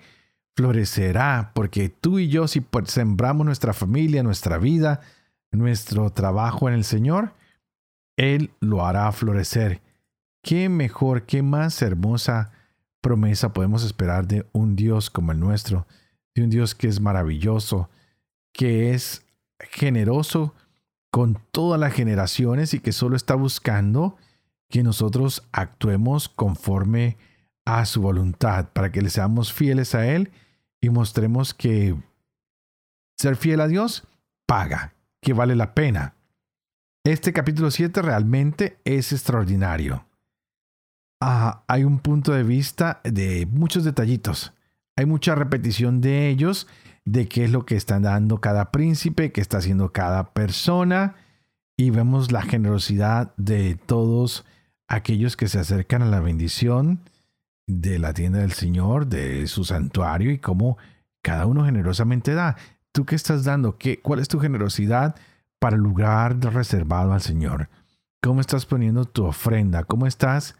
florecerá, 0.55 1.51
porque 1.53 1.89
tú 1.89 2.19
y 2.19 2.27
yo 2.27 2.47
si 2.47 2.63
sembramos 2.85 3.45
nuestra 3.45 3.73
familia, 3.73 4.23
nuestra 4.23 4.57
vida, 4.57 5.01
nuestro 5.51 6.09
trabajo 6.11 6.67
en 6.67 6.75
el 6.75 6.83
Señor, 6.83 7.33
Él 8.17 8.51
lo 8.59 8.85
hará 8.85 9.11
florecer 9.11 9.81
¿Qué 10.41 10.69
mejor, 10.69 11.25
qué 11.25 11.43
más 11.43 11.81
hermosa 11.81 12.51
promesa 12.99 13.53
podemos 13.53 13.83
esperar 13.83 14.27
de 14.27 14.47
un 14.53 14.75
Dios 14.75 15.11
como 15.11 15.31
el 15.31 15.39
nuestro? 15.39 15.85
De 16.33 16.43
un 16.43 16.49
Dios 16.49 16.73
que 16.73 16.87
es 16.87 16.99
maravilloso, 16.99 17.89
que 18.51 18.93
es 18.93 19.23
generoso 19.59 20.55
con 21.11 21.39
todas 21.51 21.79
las 21.79 21.93
generaciones 21.93 22.73
y 22.73 22.79
que 22.79 22.91
solo 22.91 23.15
está 23.15 23.35
buscando 23.35 24.17
que 24.69 24.81
nosotros 24.81 25.47
actuemos 25.51 26.27
conforme 26.27 27.17
a 27.65 27.85
su 27.85 28.01
voluntad, 28.01 28.69
para 28.73 28.91
que 28.91 29.01
le 29.01 29.11
seamos 29.11 29.53
fieles 29.53 29.93
a 29.93 30.07
Él 30.07 30.31
y 30.81 30.89
mostremos 30.89 31.53
que 31.53 31.95
ser 33.15 33.35
fiel 33.35 33.61
a 33.61 33.67
Dios 33.67 34.07
paga, 34.47 34.95
que 35.21 35.33
vale 35.33 35.55
la 35.55 35.75
pena. 35.75 36.15
Este 37.03 37.31
capítulo 37.31 37.69
7 37.69 38.01
realmente 38.01 38.79
es 38.85 39.11
extraordinario 39.11 40.05
hay 41.21 41.83
un 41.83 41.99
punto 41.99 42.33
de 42.33 42.43
vista 42.43 42.99
de 43.03 43.47
muchos 43.51 43.83
detallitos. 43.83 44.53
Hay 44.95 45.05
mucha 45.05 45.35
repetición 45.35 46.01
de 46.01 46.29
ellos, 46.29 46.67
de 47.05 47.27
qué 47.27 47.45
es 47.45 47.51
lo 47.51 47.65
que 47.65 47.75
están 47.75 48.03
dando 48.03 48.41
cada 48.41 48.71
príncipe, 48.71 49.31
qué 49.31 49.39
está 49.41 49.59
haciendo 49.59 49.91
cada 49.91 50.33
persona. 50.33 51.15
y 51.77 51.89
vemos 51.89 52.31
la 52.31 52.43
generosidad 52.43 53.33
de 53.37 53.73
todos 53.73 54.45
aquellos 54.87 55.35
que 55.35 55.47
se 55.47 55.57
acercan 55.57 56.03
a 56.03 56.05
la 56.05 56.19
bendición 56.19 56.99
de 57.65 57.97
la 57.97 58.13
tienda 58.13 58.39
del 58.39 58.51
Señor, 58.51 59.07
de 59.07 59.47
su 59.47 59.63
santuario 59.63 60.31
y 60.31 60.37
cómo 60.37 60.77
cada 61.23 61.47
uno 61.47 61.65
generosamente 61.65 62.35
da. 62.35 62.55
¿Tú 62.91 63.05
qué 63.05 63.15
estás 63.15 63.45
dando? 63.45 63.77
¿Qué, 63.77 63.99
¿Cuál 63.99 64.19
es 64.19 64.27
tu 64.27 64.39
generosidad 64.39 65.15
para 65.59 65.75
el 65.75 65.81
lugar 65.81 66.39
reservado 66.39 67.13
al 67.13 67.21
Señor? 67.21 67.69
¿Cómo 68.21 68.41
estás 68.41 68.67
poniendo 68.67 69.05
tu 69.05 69.25
ofrenda? 69.25 69.83
¿Cómo 69.85 70.05
estás 70.05 70.55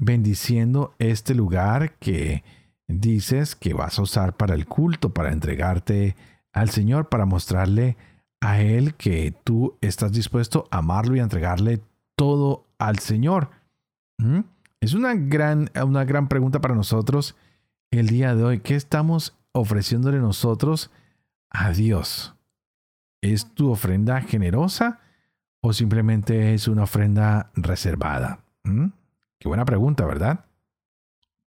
bendiciendo 0.00 0.94
este 0.98 1.34
lugar 1.34 1.92
que 1.98 2.42
dices 2.88 3.54
que 3.54 3.74
vas 3.74 3.98
a 3.98 4.02
usar 4.02 4.36
para 4.36 4.54
el 4.54 4.66
culto, 4.66 5.10
para 5.14 5.32
entregarte 5.32 6.16
al 6.52 6.70
Señor, 6.70 7.08
para 7.08 7.26
mostrarle 7.26 7.96
a 8.40 8.60
Él 8.60 8.94
que 8.94 9.32
tú 9.44 9.76
estás 9.80 10.10
dispuesto 10.10 10.66
a 10.70 10.78
amarlo 10.78 11.14
y 11.14 11.20
a 11.20 11.24
entregarle 11.24 11.82
todo 12.16 12.66
al 12.78 12.98
Señor? 12.98 13.50
¿Mm? 14.18 14.40
Es 14.80 14.94
una 14.94 15.14
gran, 15.14 15.70
una 15.84 16.04
gran 16.04 16.28
pregunta 16.28 16.60
para 16.60 16.74
nosotros 16.74 17.36
el 17.90 18.08
día 18.08 18.34
de 18.34 18.42
hoy. 18.42 18.60
¿Qué 18.60 18.76
estamos 18.76 19.36
ofreciéndole 19.52 20.18
nosotros 20.18 20.90
a 21.50 21.72
Dios? 21.72 22.34
¿Es 23.20 23.52
tu 23.52 23.70
ofrenda 23.70 24.22
generosa 24.22 25.00
o 25.60 25.74
simplemente 25.74 26.54
es 26.54 26.68
una 26.68 26.84
ofrenda 26.84 27.50
reservada? 27.54 28.40
¿Mm? 28.64 28.86
Qué 29.40 29.48
buena 29.48 29.64
pregunta, 29.64 30.04
¿verdad? 30.04 30.44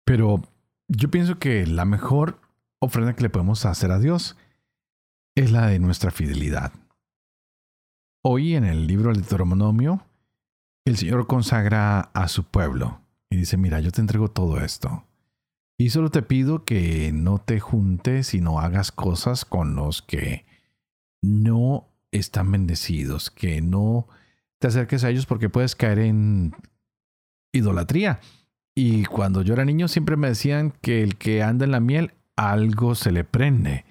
Pero 0.06 0.42
yo 0.88 1.12
pienso 1.12 1.40
que 1.40 1.68
la 1.68 1.84
mejor 1.84 2.40
ofrenda 2.80 3.16
que 3.16 3.24
le 3.24 3.30
podemos 3.30 3.66
hacer 3.66 3.92
a 3.92 4.00
Dios 4.00 4.38
es 5.36 5.52
la 5.52 5.68
de 5.68 5.80
nuestra 5.80 6.10
fidelidad. 6.10 6.72
Hoy 8.24 8.56
en 8.56 8.64
el 8.64 8.88
libro 8.88 9.10
del 9.12 9.22
Deuteronomio, 9.22 10.06
el 10.86 10.96
Señor 10.96 11.28
consagra 11.28 12.00
a 12.00 12.30
su 12.30 12.46
pueblo 12.46 13.02
y 13.30 13.36
dice, 13.36 13.58
mira, 13.58 13.82
yo 13.82 13.92
te 13.92 14.00
entrego 14.00 14.30
todo 14.30 14.62
esto. 14.62 15.06
Y 15.78 15.90
solo 15.90 16.10
te 16.12 16.22
pido 16.22 16.64
que 16.64 17.12
no 17.12 17.40
te 17.40 17.60
juntes 17.60 18.34
y 18.34 18.40
no 18.40 18.60
hagas 18.60 18.94
cosas 18.94 19.44
con 19.44 19.76
los 19.76 20.02
que 20.02 20.46
no 21.22 21.90
están 22.12 22.52
bendecidos, 22.52 23.32
que 23.32 23.62
no 23.62 24.08
te 24.60 24.68
acerques 24.68 25.04
a 25.04 25.10
ellos 25.10 25.26
porque 25.26 25.50
puedes 25.50 25.76
caer 25.76 26.00
en 26.00 26.54
idolatría. 27.52 28.20
Y 28.76 29.06
cuando 29.06 29.42
yo 29.42 29.54
era 29.54 29.66
niño 29.66 29.88
siempre 29.88 30.16
me 30.16 30.30
decían 30.30 30.74
que 30.82 31.04
el 31.04 31.18
que 31.18 31.44
anda 31.44 31.66
en 31.66 31.72
la 31.72 31.80
miel, 31.80 32.14
algo 32.36 32.96
se 32.96 33.12
le 33.12 33.24
prende. 33.24 33.86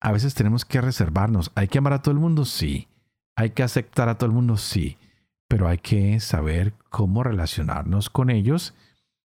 A 0.00 0.12
veces 0.12 0.34
tenemos 0.34 0.64
que 0.64 0.80
reservarnos. 0.80 1.50
¿Hay 1.54 1.68
que 1.68 1.78
amar 1.78 1.94
a 1.94 2.02
todo 2.02 2.12
el 2.12 2.20
mundo? 2.20 2.44
Sí. 2.44 2.88
¿Hay 3.36 3.50
que 3.50 3.62
aceptar 3.62 4.08
a 4.08 4.16
todo 4.16 4.26
el 4.26 4.34
mundo? 4.34 4.56
Sí 4.56 4.96
pero 5.50 5.66
hay 5.66 5.78
que 5.78 6.20
saber 6.20 6.74
cómo 6.90 7.24
relacionarnos 7.24 8.08
con 8.08 8.30
ellos 8.30 8.72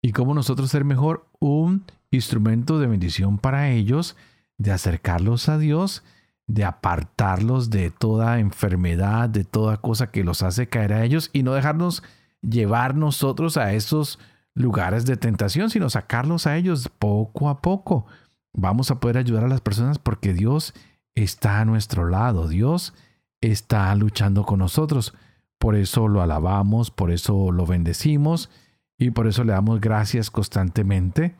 y 0.01 0.11
cómo 0.11 0.33
nosotros 0.33 0.69
ser 0.69 0.83
mejor 0.83 1.25
un 1.39 1.85
instrumento 2.11 2.79
de 2.79 2.87
bendición 2.87 3.37
para 3.37 3.69
ellos, 3.69 4.17
de 4.57 4.73
acercarlos 4.73 5.47
a 5.47 5.57
Dios, 5.57 6.03
de 6.47 6.65
apartarlos 6.65 7.69
de 7.69 7.91
toda 7.91 8.39
enfermedad, 8.39 9.29
de 9.29 9.45
toda 9.45 9.77
cosa 9.77 10.11
que 10.11 10.25
los 10.25 10.43
hace 10.43 10.67
caer 10.67 10.91
a 10.91 11.05
ellos 11.05 11.29
y 11.31 11.43
no 11.43 11.53
dejarnos 11.53 12.03
llevar 12.41 12.95
nosotros 12.95 13.57
a 13.57 13.73
esos 13.73 14.19
lugares 14.53 15.05
de 15.05 15.17
tentación, 15.17 15.69
sino 15.69 15.89
sacarlos 15.89 16.47
a 16.47 16.57
ellos 16.57 16.89
poco 16.99 17.49
a 17.49 17.61
poco. 17.61 18.05
Vamos 18.53 18.91
a 18.91 18.99
poder 18.99 19.17
ayudar 19.17 19.45
a 19.45 19.49
las 19.49 19.61
personas 19.61 19.97
porque 19.99 20.33
Dios 20.33 20.73
está 21.15 21.61
a 21.61 21.65
nuestro 21.65 22.07
lado, 22.07 22.47
Dios 22.47 22.93
está 23.39 23.93
luchando 23.95 24.45
con 24.45 24.59
nosotros. 24.59 25.13
Por 25.57 25.75
eso 25.75 26.07
lo 26.07 26.21
alabamos, 26.21 26.91
por 26.91 27.11
eso 27.11 27.51
lo 27.51 27.65
bendecimos 27.65 28.49
y 28.97 29.11
por 29.11 29.27
eso 29.27 29.43
le 29.43 29.53
damos 29.53 29.79
gracias 29.79 30.29
constantemente, 30.29 31.35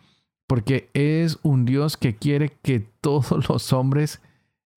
porque 0.48 0.90
es 0.94 1.40
un 1.44 1.66
Dios 1.66 1.98
que 1.98 2.16
quiere 2.16 2.58
que 2.62 2.80
todos 2.80 3.32
los 3.50 3.74
hombres 3.74 4.22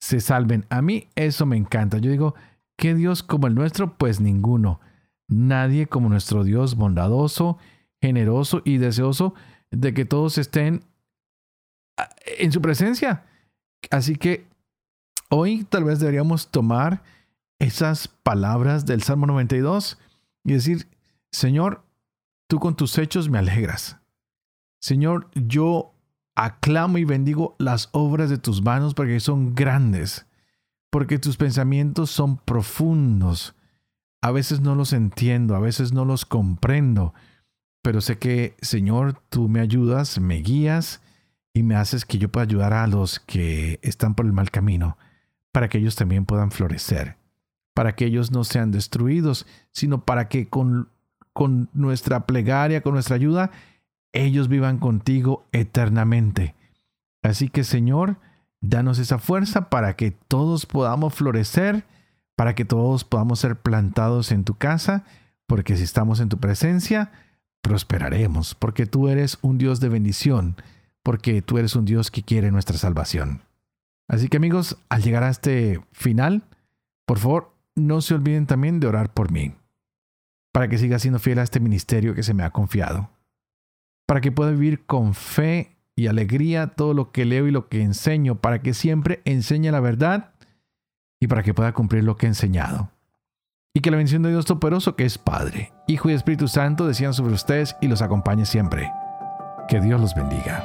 se 0.00 0.20
salven. 0.20 0.66
A 0.70 0.82
mí 0.82 1.08
eso 1.14 1.46
me 1.46 1.56
encanta. 1.56 1.98
Yo 1.98 2.10
digo, 2.10 2.34
¿qué 2.76 2.94
Dios 2.94 3.22
como 3.22 3.46
el 3.46 3.54
nuestro? 3.54 3.96
Pues 3.96 4.20
ninguno. 4.20 4.80
Nadie 5.34 5.88
como 5.88 6.08
nuestro 6.08 6.44
Dios 6.44 6.76
bondadoso, 6.76 7.58
generoso 8.00 8.62
y 8.64 8.78
deseoso 8.78 9.34
de 9.72 9.92
que 9.92 10.04
todos 10.04 10.38
estén 10.38 10.84
ah, 11.96 12.08
en 12.38 12.52
su 12.52 12.62
presencia. 12.62 13.24
Así 13.90 14.14
que 14.14 14.46
hoy 15.30 15.64
tal 15.64 15.82
vez 15.82 15.98
deberíamos 15.98 16.52
tomar 16.52 17.02
esas 17.58 18.06
palabras 18.06 18.86
del 18.86 19.02
Salmo 19.02 19.26
92 19.26 19.98
y 20.44 20.52
decir, 20.52 20.88
Señor, 21.32 21.84
tú 22.46 22.60
con 22.60 22.76
tus 22.76 22.96
hechos 22.98 23.28
me 23.28 23.38
alegras. 23.38 23.98
Señor, 24.80 25.30
yo 25.34 25.94
aclamo 26.36 26.98
y 26.98 27.04
bendigo 27.04 27.56
las 27.58 27.88
obras 27.90 28.30
de 28.30 28.38
tus 28.38 28.62
manos 28.62 28.94
porque 28.94 29.18
son 29.18 29.56
grandes, 29.56 30.26
porque 30.90 31.18
tus 31.18 31.36
pensamientos 31.36 32.10
son 32.10 32.36
profundos. 32.36 33.56
A 34.24 34.32
veces 34.32 34.60
no 34.60 34.74
los 34.74 34.92
entiendo, 34.92 35.54
a 35.54 35.60
veces 35.60 35.92
no 35.92 36.04
los 36.04 36.24
comprendo, 36.24 37.12
pero 37.82 38.00
sé 38.00 38.18
que, 38.18 38.56
Señor, 38.62 39.20
tú 39.28 39.48
me 39.48 39.60
ayudas, 39.60 40.18
me 40.18 40.36
guías 40.36 41.02
y 41.52 41.62
me 41.62 41.76
haces 41.76 42.04
que 42.04 42.18
yo 42.18 42.30
pueda 42.30 42.44
ayudar 42.44 42.72
a 42.72 42.86
los 42.86 43.20
que 43.20 43.78
están 43.82 44.14
por 44.14 44.24
el 44.24 44.32
mal 44.32 44.50
camino, 44.50 44.96
para 45.52 45.68
que 45.68 45.78
ellos 45.78 45.94
también 45.94 46.24
puedan 46.24 46.50
florecer 46.50 47.18
para 47.74 47.96
que 47.96 48.06
ellos 48.06 48.30
no 48.30 48.44
sean 48.44 48.70
destruidos, 48.70 49.46
sino 49.72 50.04
para 50.04 50.28
que 50.28 50.48
con, 50.48 50.88
con 51.32 51.68
nuestra 51.74 52.24
plegaria, 52.24 52.82
con 52.82 52.94
nuestra 52.94 53.16
ayuda, 53.16 53.50
ellos 54.12 54.48
vivan 54.48 54.78
contigo 54.78 55.44
eternamente. 55.50 56.54
Así 57.22 57.48
que 57.48 57.64
Señor, 57.64 58.16
danos 58.60 59.00
esa 59.00 59.18
fuerza 59.18 59.68
para 59.68 59.96
que 59.96 60.12
todos 60.12 60.66
podamos 60.66 61.14
florecer, 61.14 61.84
para 62.36 62.54
que 62.54 62.64
todos 62.64 63.04
podamos 63.04 63.40
ser 63.40 63.56
plantados 63.56 64.32
en 64.32 64.44
tu 64.44 64.54
casa, 64.54 65.04
porque 65.46 65.76
si 65.76 65.84
estamos 65.84 66.20
en 66.20 66.28
tu 66.28 66.38
presencia, 66.38 67.12
prosperaremos, 67.62 68.54
porque 68.54 68.86
tú 68.86 69.08
eres 69.08 69.38
un 69.42 69.58
Dios 69.58 69.80
de 69.80 69.88
bendición, 69.88 70.56
porque 71.02 71.42
tú 71.42 71.58
eres 71.58 71.76
un 71.76 71.84
Dios 71.84 72.10
que 72.10 72.22
quiere 72.22 72.50
nuestra 72.50 72.76
salvación. 72.76 73.42
Así 74.08 74.28
que 74.28 74.36
amigos, 74.36 74.78
al 74.88 75.02
llegar 75.02 75.22
a 75.22 75.30
este 75.30 75.80
final, 75.92 76.44
por 77.06 77.18
favor, 77.18 77.54
no 77.74 78.00
se 78.00 78.14
olviden 78.14 78.46
también 78.46 78.80
de 78.80 78.86
orar 78.86 79.12
por 79.12 79.30
mí, 79.30 79.54
para 80.52 80.68
que 80.68 80.78
siga 80.78 80.98
siendo 80.98 81.18
fiel 81.18 81.38
a 81.38 81.42
este 81.42 81.60
ministerio 81.60 82.14
que 82.14 82.22
se 82.22 82.34
me 82.34 82.42
ha 82.42 82.50
confiado, 82.50 83.10
para 84.06 84.20
que 84.20 84.32
pueda 84.32 84.50
vivir 84.50 84.84
con 84.84 85.14
fe 85.14 85.76
y 85.96 86.08
alegría 86.08 86.68
todo 86.68 86.92
lo 86.92 87.12
que 87.12 87.24
leo 87.24 87.46
y 87.46 87.50
lo 87.50 87.68
que 87.68 87.82
enseño, 87.82 88.36
para 88.36 88.60
que 88.60 88.74
siempre 88.74 89.22
enseñe 89.24 89.70
la 89.70 89.80
verdad 89.80 90.33
y 91.24 91.26
para 91.26 91.42
que 91.42 91.54
pueda 91.54 91.72
cumplir 91.72 92.04
lo 92.04 92.16
que 92.16 92.26
he 92.26 92.28
enseñado. 92.28 92.90
Y 93.74 93.80
que 93.80 93.90
la 93.90 93.96
bendición 93.96 94.22
de 94.22 94.30
Dios 94.30 94.44
Todopoderoso, 94.44 94.94
que 94.94 95.04
es 95.04 95.18
Padre, 95.18 95.72
Hijo 95.88 96.10
y 96.10 96.12
Espíritu 96.12 96.48
Santo, 96.48 96.86
decían 96.86 97.14
sobre 97.14 97.34
ustedes 97.34 97.76
y 97.80 97.88
los 97.88 98.02
acompañe 98.02 98.44
siempre. 98.44 98.92
Que 99.66 99.80
Dios 99.80 100.00
los 100.00 100.14
bendiga. 100.14 100.62